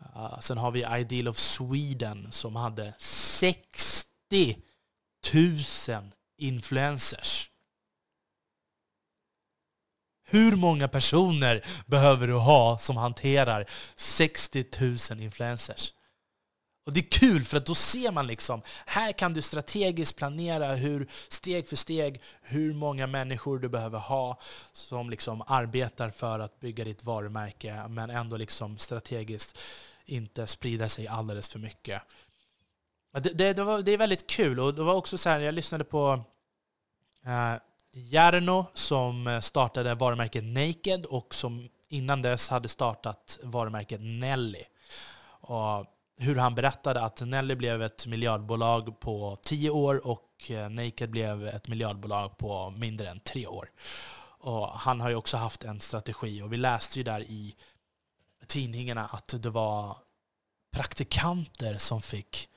Uh, 0.00 0.40
sen 0.40 0.58
har 0.58 0.70
vi 0.70 0.86
Ideal 1.00 1.28
of 1.28 1.38
Sweden 1.38 2.32
som 2.32 2.56
hade 2.56 2.94
60 2.98 4.56
000 5.34 6.12
influencers. 6.38 7.50
Hur 10.28 10.56
många 10.56 10.88
personer 10.88 11.64
behöver 11.86 12.26
du 12.26 12.34
ha 12.34 12.78
som 12.78 12.96
hanterar 12.96 13.66
60 13.96 14.64
000 15.10 15.20
influencers? 15.20 15.92
Och 16.86 16.92
det 16.92 17.00
är 17.00 17.10
kul 17.10 17.44
för 17.44 17.56
att 17.56 17.66
då 17.66 17.74
ser 17.74 18.12
man 18.12 18.26
liksom, 18.26 18.62
här 18.86 19.12
kan 19.12 19.34
du 19.34 19.42
strategiskt 19.42 20.16
planera 20.16 20.74
hur 20.74 21.10
steg 21.28 21.68
för 21.68 21.76
steg 21.76 22.22
hur 22.42 22.74
många 22.74 23.06
människor 23.06 23.58
du 23.58 23.68
behöver 23.68 23.98
ha 23.98 24.38
som 24.72 25.10
liksom 25.10 25.42
arbetar 25.46 26.10
för 26.10 26.38
att 26.38 26.60
bygga 26.60 26.84
ditt 26.84 27.04
varumärke 27.04 27.88
men 27.88 28.10
ändå 28.10 28.36
liksom 28.36 28.78
strategiskt 28.78 29.58
inte 30.04 30.46
sprida 30.46 30.88
sig 30.88 31.08
alldeles 31.08 31.48
för 31.48 31.58
mycket. 31.58 32.02
Det, 33.12 33.32
det, 33.38 33.52
det, 33.52 33.64
var, 33.64 33.82
det 33.82 33.92
är 33.92 33.98
väldigt 33.98 34.26
kul 34.26 34.60
och 34.60 34.74
det 34.74 34.82
var 34.82 34.94
också 34.94 35.18
så 35.18 35.28
här, 35.28 35.40
jag 35.40 35.54
lyssnade 35.54 35.84
på 35.84 36.24
eh, 37.24 37.54
Jarno 37.92 38.66
som 38.74 39.40
startade 39.42 39.94
varumärket 39.94 40.44
Naked 40.44 41.04
och 41.04 41.34
som 41.34 41.68
innan 41.88 42.22
dess 42.22 42.48
hade 42.48 42.68
startat 42.68 43.38
varumärket 43.42 44.00
Nelly. 44.00 44.62
Och 45.40 45.86
hur 46.18 46.36
han 46.36 46.54
berättade 46.54 47.00
att 47.00 47.20
Nelly 47.20 47.54
blev 47.54 47.82
ett 47.82 48.06
miljardbolag 48.06 49.00
på 49.00 49.38
tio 49.42 49.70
år 49.70 50.06
och 50.06 50.50
eh, 50.50 50.68
Naked 50.68 51.10
blev 51.10 51.46
ett 51.46 51.68
miljardbolag 51.68 52.38
på 52.38 52.70
mindre 52.70 53.08
än 53.08 53.20
tre 53.20 53.46
år. 53.46 53.70
Och 54.38 54.68
han 54.68 55.00
har 55.00 55.08
ju 55.08 55.16
också 55.16 55.36
haft 55.36 55.64
en 55.64 55.80
strategi 55.80 56.42
och 56.42 56.52
vi 56.52 56.56
läste 56.56 56.98
ju 56.98 57.02
där 57.02 57.20
i 57.20 57.56
tidningarna 58.46 59.06
att 59.06 59.42
det 59.42 59.50
var 59.50 59.96
praktikanter 60.72 61.78
som 61.78 62.02
fick 62.02 62.48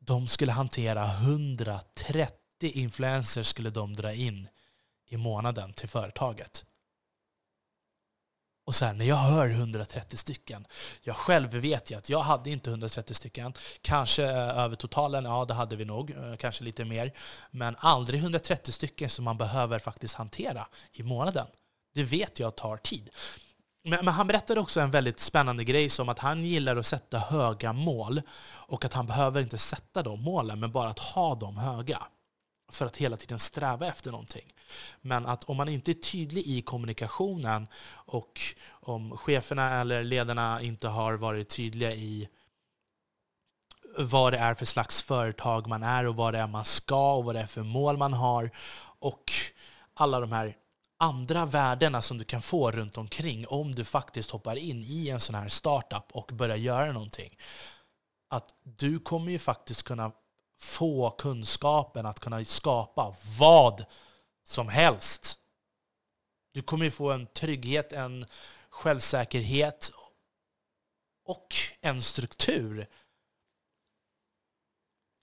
de 0.00 0.28
skulle 0.28 0.52
hantera 0.52 1.04
130 1.04 2.36
influencers 2.60 3.46
skulle 3.46 3.70
de 3.70 3.94
dra 3.96 4.14
in 4.14 4.48
i 5.06 5.16
månaden 5.16 5.72
till 5.72 5.88
företaget. 5.88 6.64
Och 8.64 8.74
så 8.74 8.84
här, 8.84 8.92
när 8.92 9.04
jag 9.04 9.16
hör 9.16 9.50
130 9.50 10.16
stycken, 10.16 10.66
jag 11.02 11.16
själv 11.16 11.50
vet 11.50 11.90
ju 11.90 11.98
att 11.98 12.08
jag 12.08 12.20
hade 12.20 12.50
inte 12.50 12.70
130 12.70 13.14
stycken. 13.14 13.52
Kanske 13.82 14.24
eh, 14.24 14.58
över 14.58 14.76
totalen, 14.76 15.24
ja 15.24 15.44
det 15.44 15.54
hade 15.54 15.76
vi 15.76 15.84
nog, 15.84 16.10
eh, 16.10 16.36
kanske 16.36 16.64
lite 16.64 16.84
mer. 16.84 17.12
Men 17.50 17.76
aldrig 17.78 18.20
130 18.20 18.72
stycken 18.72 19.10
som 19.10 19.24
man 19.24 19.38
behöver 19.38 19.78
faktiskt 19.78 20.14
hantera 20.14 20.66
i 20.92 21.02
månaden. 21.02 21.46
Det 21.94 22.02
vet 22.02 22.38
jag 22.38 22.56
tar 22.56 22.76
tid. 22.76 23.10
Men, 23.84 24.04
men, 24.04 24.14
han 24.14 24.26
berättade 24.26 24.60
också 24.60 24.80
en 24.80 24.90
väldigt 24.90 25.20
spännande 25.20 25.64
grej 25.64 25.88
som 25.88 26.08
att 26.08 26.18
han 26.18 26.44
gillar 26.44 26.76
att 26.76 26.86
sätta 26.86 27.18
höga 27.18 27.72
mål 27.72 28.22
och 28.42 28.84
att 28.84 28.92
han 28.92 29.06
behöver 29.06 29.42
inte 29.42 29.58
sätta 29.58 30.02
de 30.02 30.22
målen, 30.22 30.60
men 30.60 30.72
bara 30.72 30.88
att 30.88 30.98
ha 30.98 31.34
dem 31.34 31.56
höga 31.56 32.02
för 32.72 32.86
att 32.86 32.96
hela 32.96 33.16
tiden 33.16 33.38
sträva 33.38 33.86
efter 33.86 34.10
någonting. 34.10 34.54
Men 35.00 35.26
att 35.26 35.44
om 35.44 35.56
man 35.56 35.68
inte 35.68 35.90
är 35.90 35.94
tydlig 35.94 36.46
i 36.46 36.62
kommunikationen 36.62 37.66
och 37.92 38.40
om 38.70 39.18
cheferna 39.18 39.80
eller 39.80 40.04
ledarna 40.04 40.62
inte 40.62 40.88
har 40.88 41.14
varit 41.14 41.48
tydliga 41.48 41.94
i 41.94 42.28
vad 43.98 44.32
det 44.32 44.38
är 44.38 44.54
för 44.54 44.66
slags 44.66 45.02
företag 45.02 45.66
man 45.66 45.82
är 45.82 46.06
och 46.06 46.16
vad 46.16 46.34
det 46.34 46.38
är 46.38 46.46
man 46.46 46.64
ska 46.64 47.14
och 47.14 47.24
vad 47.24 47.34
det 47.34 47.40
är 47.40 47.46
för 47.46 47.62
mål 47.62 47.96
man 47.96 48.12
har 48.12 48.50
och 48.98 49.32
alla 49.94 50.20
de 50.20 50.32
här 50.32 50.56
andra 50.98 51.46
värdena 51.46 52.02
som 52.02 52.18
du 52.18 52.24
kan 52.24 52.42
få 52.42 52.70
runt 52.70 52.98
omkring 52.98 53.46
om 53.46 53.74
du 53.74 53.84
faktiskt 53.84 54.30
hoppar 54.30 54.56
in 54.56 54.84
i 54.84 55.08
en 55.08 55.20
sån 55.20 55.34
här 55.34 55.48
startup 55.48 56.12
och 56.12 56.30
börjar 56.34 56.56
göra 56.56 56.92
någonting. 56.92 57.36
Att 58.28 58.54
du 58.62 58.98
kommer 58.98 59.32
ju 59.32 59.38
faktiskt 59.38 59.82
kunna 59.82 60.12
få 60.58 61.10
kunskapen 61.10 62.06
att 62.06 62.20
kunna 62.20 62.44
skapa 62.44 63.14
vad 63.38 63.84
som 64.50 64.68
helst. 64.68 65.38
Du 66.54 66.62
kommer 66.62 66.84
ju 66.84 66.90
få 66.90 67.10
en 67.10 67.26
trygghet, 67.26 67.92
en 67.92 68.26
självsäkerhet 68.70 69.92
och 71.24 71.46
en 71.80 72.02
struktur 72.02 72.86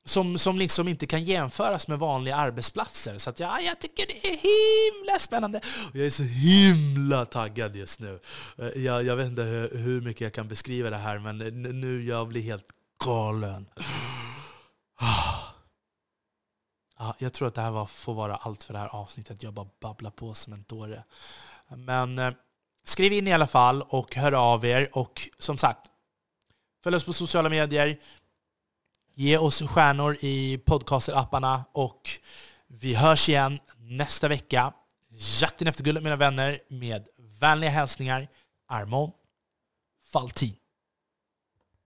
som, 0.05 0.37
som 0.37 0.57
liksom 0.57 0.87
inte 0.87 1.07
kan 1.07 1.23
jämföras 1.23 1.87
med 1.87 1.99
vanliga 1.99 2.35
arbetsplatser. 2.35 3.17
Så 3.17 3.29
att 3.29 3.39
ja, 3.39 3.59
jag 3.61 3.79
tycker 3.79 4.07
det 4.07 4.27
är 4.27 4.37
himla 4.37 5.19
spännande. 5.19 5.61
Och 5.91 5.95
jag 5.95 6.05
är 6.05 6.09
så 6.09 6.23
himla 6.23 7.25
taggad 7.25 7.75
just 7.75 7.99
nu. 7.99 8.19
Eh, 8.57 8.83
jag, 8.83 9.03
jag 9.03 9.15
vet 9.15 9.27
inte 9.27 9.43
hur, 9.43 9.77
hur 9.77 10.01
mycket 10.01 10.21
jag 10.21 10.33
kan 10.33 10.47
beskriva 10.47 10.89
det 10.89 10.97
här, 10.97 11.19
men 11.19 11.37
nu 11.81 12.03
jag 12.03 12.27
blir 12.27 12.41
helt 12.41 12.67
galen. 13.05 13.65
Ah. 14.99 15.36
Ja, 16.97 17.15
jag 17.17 17.33
tror 17.33 17.47
att 17.47 17.55
det 17.55 17.61
här 17.61 17.71
var, 17.71 17.85
får 17.85 18.13
vara 18.13 18.35
allt 18.35 18.63
för 18.63 18.73
det 18.73 18.79
här 18.79 18.95
avsnittet. 18.95 19.43
Jag 19.43 19.53
bara 19.53 19.67
babblar 19.79 20.11
på 20.11 20.33
som 20.33 20.53
en 20.53 20.65
dåre. 20.67 21.03
Men 21.67 22.19
eh, 22.19 22.33
skriv 22.83 23.13
in 23.13 23.27
i 23.27 23.33
alla 23.33 23.47
fall 23.47 23.81
och 23.81 24.15
hör 24.15 24.31
av 24.31 24.65
er. 24.65 24.89
Och 24.97 25.29
som 25.37 25.57
sagt, 25.57 25.91
följ 26.83 26.95
oss 26.95 27.03
på 27.03 27.13
sociala 27.13 27.49
medier. 27.49 27.99
Ge 29.13 29.37
oss 29.37 29.61
stjärnor 29.61 30.17
i 30.21 30.57
podcaster-apparna 30.57 31.63
och 31.71 32.09
vi 32.67 32.93
hörs 32.93 33.29
igen 33.29 33.59
nästa 33.77 34.27
vecka. 34.27 34.73
Jakten 35.41 35.67
efter 35.67 35.83
guldet 35.83 36.03
mina 36.03 36.15
vänner 36.15 36.59
med 36.67 37.07
vänliga 37.39 37.69
hälsningar 37.69 38.27
Armon 38.67 39.11
Faltin. 40.11 40.55